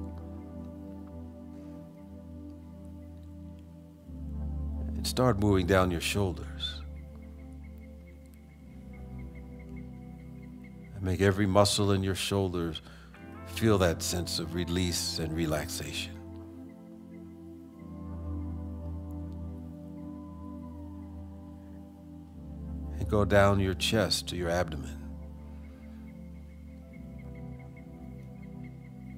And 4.96 5.06
start 5.06 5.40
moving 5.40 5.68
down 5.68 5.92
your 5.92 6.02
shoulders. 6.02 6.83
Make 11.04 11.20
every 11.20 11.46
muscle 11.46 11.92
in 11.92 12.02
your 12.02 12.16
shoulders 12.16 12.82
feel 13.46 13.78
that 13.78 14.02
sense 14.02 14.40
of 14.40 14.56
release 14.56 15.20
and 15.20 15.36
relaxation. 15.36 16.14
And 22.98 23.10
go 23.10 23.26
down 23.26 23.60
your 23.60 23.74
chest 23.74 24.30
to 24.30 24.38
your 24.38 24.50
abdomen. 24.50 24.98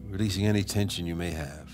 Releasing 0.09 0.47
any 0.47 0.63
tension 0.63 1.05
you 1.05 1.15
may 1.15 1.31
have. 1.31 1.69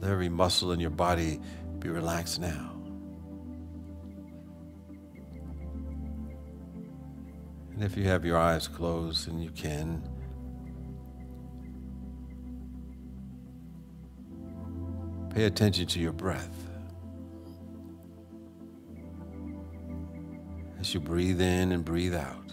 Let 0.00 0.10
every 0.10 0.28
muscle 0.28 0.72
in 0.72 0.80
your 0.80 0.90
body 0.90 1.40
be 1.78 1.90
relaxed 1.90 2.40
now. 2.40 2.73
If 7.84 7.96
you 7.96 8.04
have 8.04 8.24
your 8.24 8.38
eyes 8.38 8.66
closed 8.66 9.28
and 9.28 9.44
you 9.44 9.50
can, 9.50 10.02
pay 15.34 15.44
attention 15.44 15.86
to 15.86 16.00
your 16.00 16.12
breath. 16.12 16.56
As 20.80 20.94
you 20.94 21.00
breathe 21.00 21.40
in 21.40 21.72
and 21.72 21.84
breathe 21.84 22.14
out. 22.14 22.52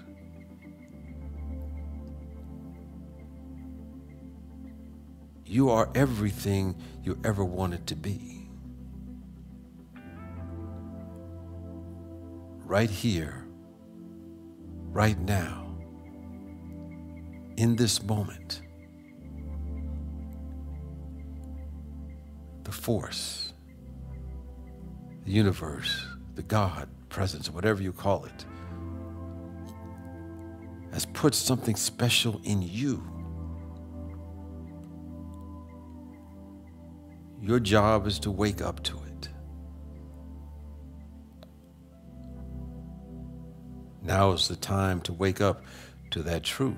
You 5.45 5.69
are 5.69 5.89
everything 5.95 6.75
you 7.03 7.19
ever 7.23 7.43
wanted 7.43 7.87
to 7.87 7.95
be. 7.95 8.47
Right 12.65 12.89
here, 12.89 13.40
right 14.91 15.17
now, 15.19 15.73
in 17.57 17.75
this 17.75 18.03
moment. 18.03 18.61
The 22.63 22.71
force, 22.71 23.53
the 25.25 25.31
universe, 25.31 26.05
the 26.35 26.43
God, 26.43 26.89
presence, 27.09 27.49
whatever 27.49 27.81
you 27.81 27.93
call 27.93 28.25
it, 28.25 28.45
has 30.91 31.05
put 31.07 31.33
something 31.33 31.75
special 31.75 32.41
in 32.43 32.61
you. 32.61 33.03
Your 37.41 37.59
job 37.59 38.07
is 38.07 38.19
to 38.19 38.31
wake 38.31 38.61
up 38.61 38.83
to 38.83 39.00
Now 44.11 44.33
is 44.33 44.49
the 44.49 44.57
time 44.57 44.99
to 45.03 45.13
wake 45.13 45.39
up 45.39 45.63
to 46.09 46.21
that 46.23 46.43
truth. 46.43 46.75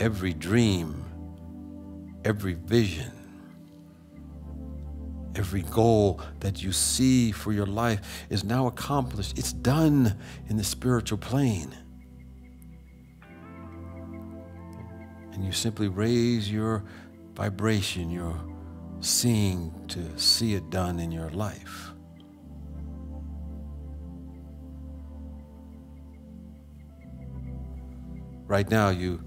Every 0.00 0.34
dream, 0.34 1.04
every 2.24 2.54
vision, 2.54 3.12
every 5.36 5.62
goal 5.62 6.20
that 6.40 6.60
you 6.60 6.72
see 6.72 7.30
for 7.30 7.52
your 7.52 7.66
life 7.66 8.26
is 8.30 8.42
now 8.42 8.66
accomplished. 8.66 9.38
It's 9.38 9.52
done 9.52 10.18
in 10.48 10.56
the 10.56 10.64
spiritual 10.64 11.18
plane. 11.18 11.72
And 15.32 15.44
you 15.44 15.52
simply 15.52 15.86
raise 15.86 16.50
your 16.50 16.82
vibration, 17.36 18.10
your 18.10 18.36
seeing 18.98 19.72
to 19.86 20.18
see 20.18 20.54
it 20.54 20.68
done 20.68 20.98
in 20.98 21.12
your 21.12 21.30
life. 21.30 21.89
Right 28.50 28.68
now, 28.68 28.88
you 28.88 29.22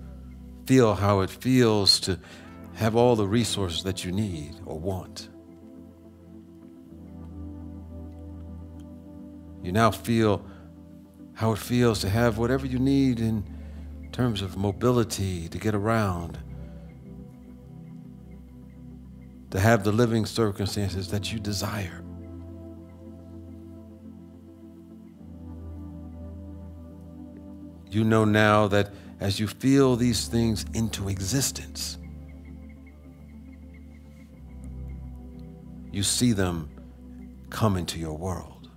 feel 0.65 0.95
how 0.95 1.21
it 1.21 1.29
feels 1.29 2.01
to 2.01 2.19
have 2.73 2.97
all 2.97 3.15
the 3.15 3.25
resources 3.25 3.83
that 3.83 4.03
you 4.03 4.11
need 4.11 4.53
or 4.65 4.77
want. 4.77 5.29
You 9.61 9.71
now 9.71 9.91
feel 9.91 10.45
how 11.35 11.53
it 11.53 11.57
feels 11.59 12.01
to 12.01 12.09
have 12.09 12.37
whatever 12.37 12.65
you 12.65 12.79
need 12.79 13.21
in 13.21 13.45
terms 14.11 14.41
of 14.41 14.57
mobility 14.57 15.47
to 15.47 15.57
get 15.57 15.73
around, 15.73 16.37
to 19.51 19.57
have 19.57 19.85
the 19.85 19.93
living 19.93 20.25
circumstances 20.25 21.11
that 21.11 21.31
you 21.31 21.39
desire. 21.39 22.03
You 27.89 28.03
know 28.03 28.25
now 28.25 28.67
that 28.67 28.91
as 29.23 29.39
you 29.39 29.47
feel 29.47 29.95
these 29.95 30.27
things 30.27 30.65
into 30.73 31.07
existence, 31.07 31.97
you 35.93 36.03
see 36.03 36.33
them 36.33 36.69
come 37.49 37.77
into 37.77 37.97
your 37.97 38.17
world. 38.17 38.69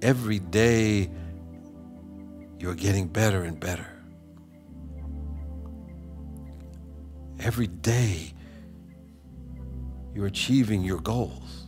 Every 0.00 0.38
day, 0.38 1.10
you're 2.60 2.76
getting 2.76 3.08
better 3.08 3.42
and 3.42 3.58
better. 3.58 3.88
Every 7.40 7.66
day, 7.66 8.32
you're 10.14 10.26
achieving 10.26 10.84
your 10.84 11.00
goals. 11.00 11.59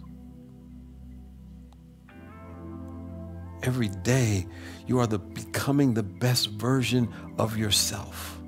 Every 3.62 3.88
day, 3.88 4.46
you 4.86 4.98
are 4.98 5.06
the, 5.06 5.18
becoming 5.18 5.94
the 5.94 6.02
best 6.02 6.50
version 6.50 7.08
of 7.38 7.56
yourself. 7.56 8.38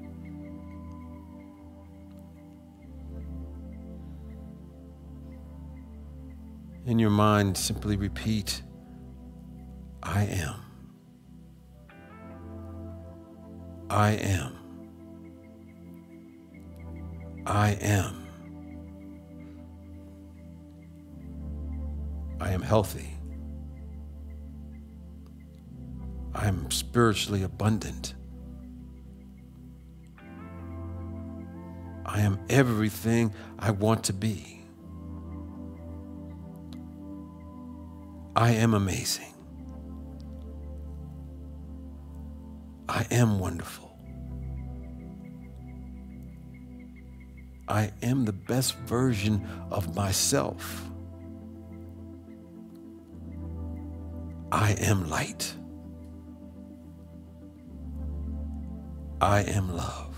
In 6.86 6.98
your 6.98 7.10
mind, 7.10 7.56
simply 7.56 7.96
repeat, 7.96 8.62
I 10.02 10.24
am. 10.24 10.60
I 13.88 14.10
am. 14.10 14.58
I 17.46 17.70
am. 17.80 18.26
I 22.40 22.50
am 22.50 22.60
healthy. 22.60 23.14
I 26.44 26.48
am 26.48 26.70
spiritually 26.70 27.42
abundant. 27.42 28.12
I 32.04 32.20
am 32.20 32.38
everything 32.50 33.32
I 33.58 33.70
want 33.70 34.04
to 34.04 34.12
be. 34.12 34.62
I 38.36 38.50
am 38.50 38.74
amazing. 38.74 39.32
I 42.90 43.06
am 43.10 43.38
wonderful. 43.38 43.98
I 47.68 47.90
am 48.02 48.26
the 48.26 48.34
best 48.34 48.76
version 48.80 49.48
of 49.70 49.96
myself. 49.96 50.84
I 54.52 54.72
am 54.72 55.08
light. 55.08 55.54
I 59.24 59.40
am 59.44 59.74
love. 59.74 60.14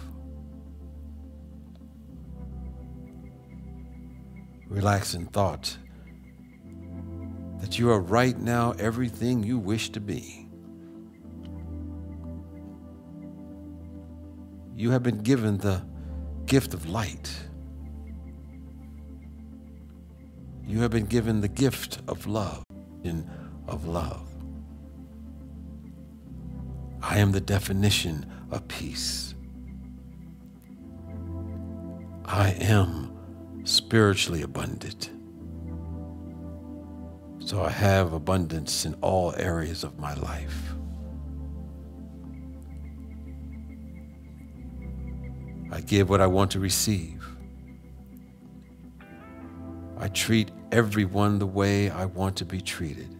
Relax 4.66 5.14
in 5.14 5.26
thought 5.26 5.78
that 7.60 7.78
you 7.78 7.88
are 7.92 8.00
right 8.00 8.36
now 8.36 8.72
everything 8.80 9.44
you 9.44 9.60
wish 9.60 9.90
to 9.90 10.00
be. 10.00 10.48
You 14.74 14.90
have 14.90 15.04
been 15.04 15.18
given 15.18 15.58
the 15.58 15.86
gift 16.46 16.74
of 16.74 16.88
light. 16.88 17.32
You 20.66 20.80
have 20.80 20.90
been 20.90 21.06
given 21.06 21.42
the 21.42 21.48
gift 21.48 22.00
of 22.08 22.26
love, 22.26 22.64
in 23.04 23.30
of 23.68 23.86
love. 23.86 24.28
I 27.00 27.18
am 27.18 27.30
the 27.30 27.40
definition 27.40 28.32
a 28.50 28.60
peace. 28.60 29.34
I 32.24 32.50
am 32.60 33.16
spiritually 33.64 34.42
abundant. 34.42 35.10
So 37.38 37.62
I 37.62 37.70
have 37.70 38.12
abundance 38.12 38.84
in 38.84 38.94
all 38.94 39.34
areas 39.36 39.84
of 39.84 39.98
my 39.98 40.14
life. 40.14 40.74
I 45.70 45.80
give 45.80 46.08
what 46.08 46.20
I 46.20 46.26
want 46.26 46.50
to 46.52 46.60
receive. 46.60 47.24
I 49.98 50.08
treat 50.08 50.50
everyone 50.72 51.38
the 51.38 51.46
way 51.46 51.90
I 51.90 52.06
want 52.06 52.36
to 52.36 52.44
be 52.44 52.60
treated. 52.60 53.16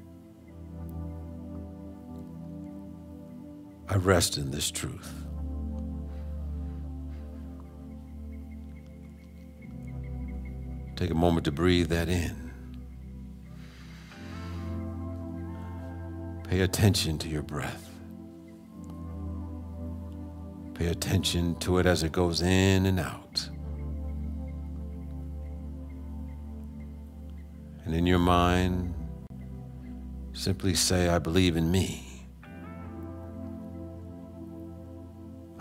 I 3.89 3.97
rest 3.97 4.37
in 4.37 4.51
this 4.51 4.71
truth. 4.71 5.13
Take 10.97 11.11
a 11.11 11.15
moment 11.15 11.45
to 11.45 11.53
breathe 11.53 11.89
that 11.89 12.09
in. 12.09 12.51
Pay 16.49 16.61
attention 16.61 17.19
to 17.19 17.29
your 17.29 17.43
breath. 17.43 17.91
Pay 20.75 20.87
attention 20.87 21.55
to 21.57 21.79
it 21.79 21.87
as 21.87 22.03
it 22.03 22.13
goes 22.13 22.43
in 22.43 22.87
and 22.87 22.99
out. 22.99 23.49
And 27.85 27.95
in 27.95 28.07
your 28.07 28.19
mind, 28.19 28.95
simply 30.33 30.75
say, 30.75 31.09
I 31.09 31.19
believe 31.19 31.57
in 31.57 31.71
me. 31.71 32.06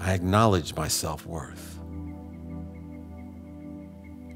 I 0.06 0.14
acknowledge 0.14 0.76
my 0.76 0.88
self 0.88 1.26
worth. 1.26 1.80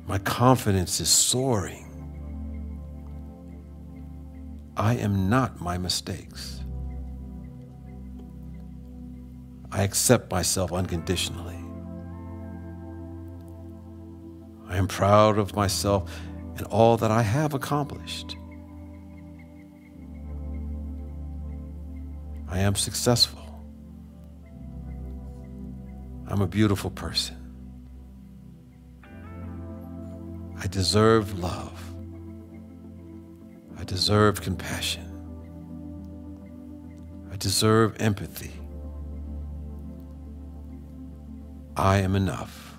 My 0.07 0.17
confidence 0.17 0.99
is 0.99 1.09
soaring. 1.09 1.85
I 4.75 4.95
am 4.95 5.29
not 5.29 5.61
my 5.61 5.77
mistakes. 5.77 6.63
I 9.71 9.83
accept 9.83 10.31
myself 10.31 10.73
unconditionally. 10.73 11.63
I 14.67 14.75
am 14.75 14.87
proud 14.87 15.37
of 15.37 15.55
myself 15.55 16.11
and 16.57 16.65
all 16.65 16.97
that 16.97 17.11
I 17.11 17.21
have 17.21 17.53
accomplished. 17.53 18.35
I 22.47 22.57
am 22.57 22.73
successful. 22.73 23.48
I'm 26.29 26.41
a 26.41 26.47
beautiful 26.47 26.91
person. 26.91 27.35
I 30.61 30.67
deserve 30.67 31.39
love. 31.39 31.81
I 33.79 33.83
deserve 33.83 34.41
compassion. 34.41 35.05
I 37.31 37.37
deserve 37.37 37.95
empathy. 37.99 38.51
I 41.75 41.97
am 41.97 42.15
enough. 42.15 42.77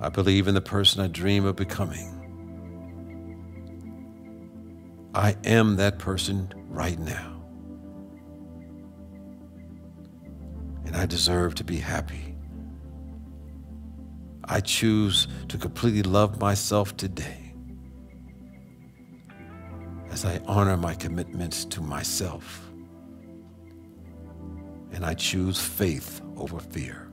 I 0.00 0.08
believe 0.08 0.48
in 0.48 0.54
the 0.54 0.62
person 0.62 1.02
I 1.02 1.08
dream 1.08 1.44
of 1.44 1.56
becoming. 1.56 2.16
I 5.14 5.36
am 5.44 5.76
that 5.76 5.98
person 5.98 6.54
right 6.70 6.98
now. 6.98 7.29
I 11.00 11.06
deserve 11.06 11.54
to 11.54 11.64
be 11.64 11.78
happy. 11.78 12.36
I 14.44 14.60
choose 14.60 15.28
to 15.48 15.56
completely 15.56 16.02
love 16.02 16.38
myself 16.38 16.94
today 16.94 17.54
as 20.10 20.26
I 20.26 20.42
honor 20.44 20.76
my 20.76 20.94
commitments 20.94 21.64
to 21.64 21.80
myself. 21.80 22.70
And 24.92 25.06
I 25.06 25.14
choose 25.14 25.58
faith 25.58 26.20
over 26.36 26.60
fear. 26.60 27.10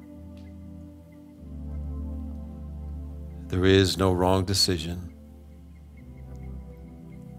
There 3.47 3.63
is 3.63 3.97
no 3.97 4.11
wrong 4.11 4.43
decision. 4.43 5.13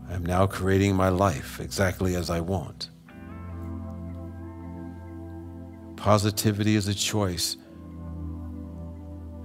I 0.08 0.14
am 0.14 0.24
now 0.24 0.46
creating 0.46 0.96
my 0.96 1.10
life 1.10 1.60
exactly 1.60 2.14
as 2.14 2.30
I 2.30 2.40
want. 2.40 2.88
Positivity 6.08 6.74
is 6.74 6.88
a 6.88 6.94
choice, 6.94 7.58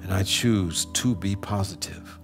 and 0.02 0.13
I 0.13 0.23
choose 0.23 0.86
to 0.93 1.13
be 1.13 1.36
positive. 1.36 2.17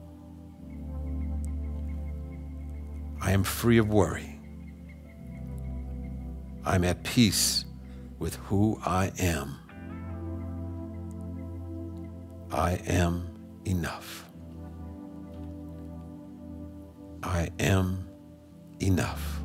I 3.19 3.31
am 3.33 3.43
free 3.43 3.79
of 3.79 3.89
worry. 3.89 4.39
I'm 6.63 6.85
at 6.85 7.03
peace 7.03 7.65
with 8.19 8.35
who 8.35 8.79
I 8.85 9.11
am. 9.19 9.57
I 12.49 12.79
am 12.85 13.27
enough. 13.65 14.23
I 17.23 17.49
am 17.59 18.07
enough. 18.79 19.41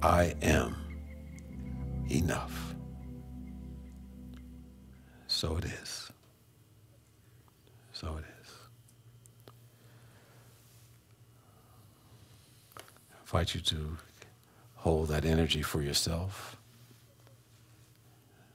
I 0.00 0.34
am 0.40 0.89
enough. 2.10 2.74
So 5.26 5.56
it 5.56 5.64
is. 5.64 6.10
So 7.92 8.18
it 8.18 8.24
is. 8.42 8.50
I 13.12 13.20
invite 13.20 13.54
you 13.54 13.60
to 13.60 13.96
hold 14.76 15.08
that 15.08 15.24
energy 15.24 15.62
for 15.62 15.82
yourself. 15.82 16.56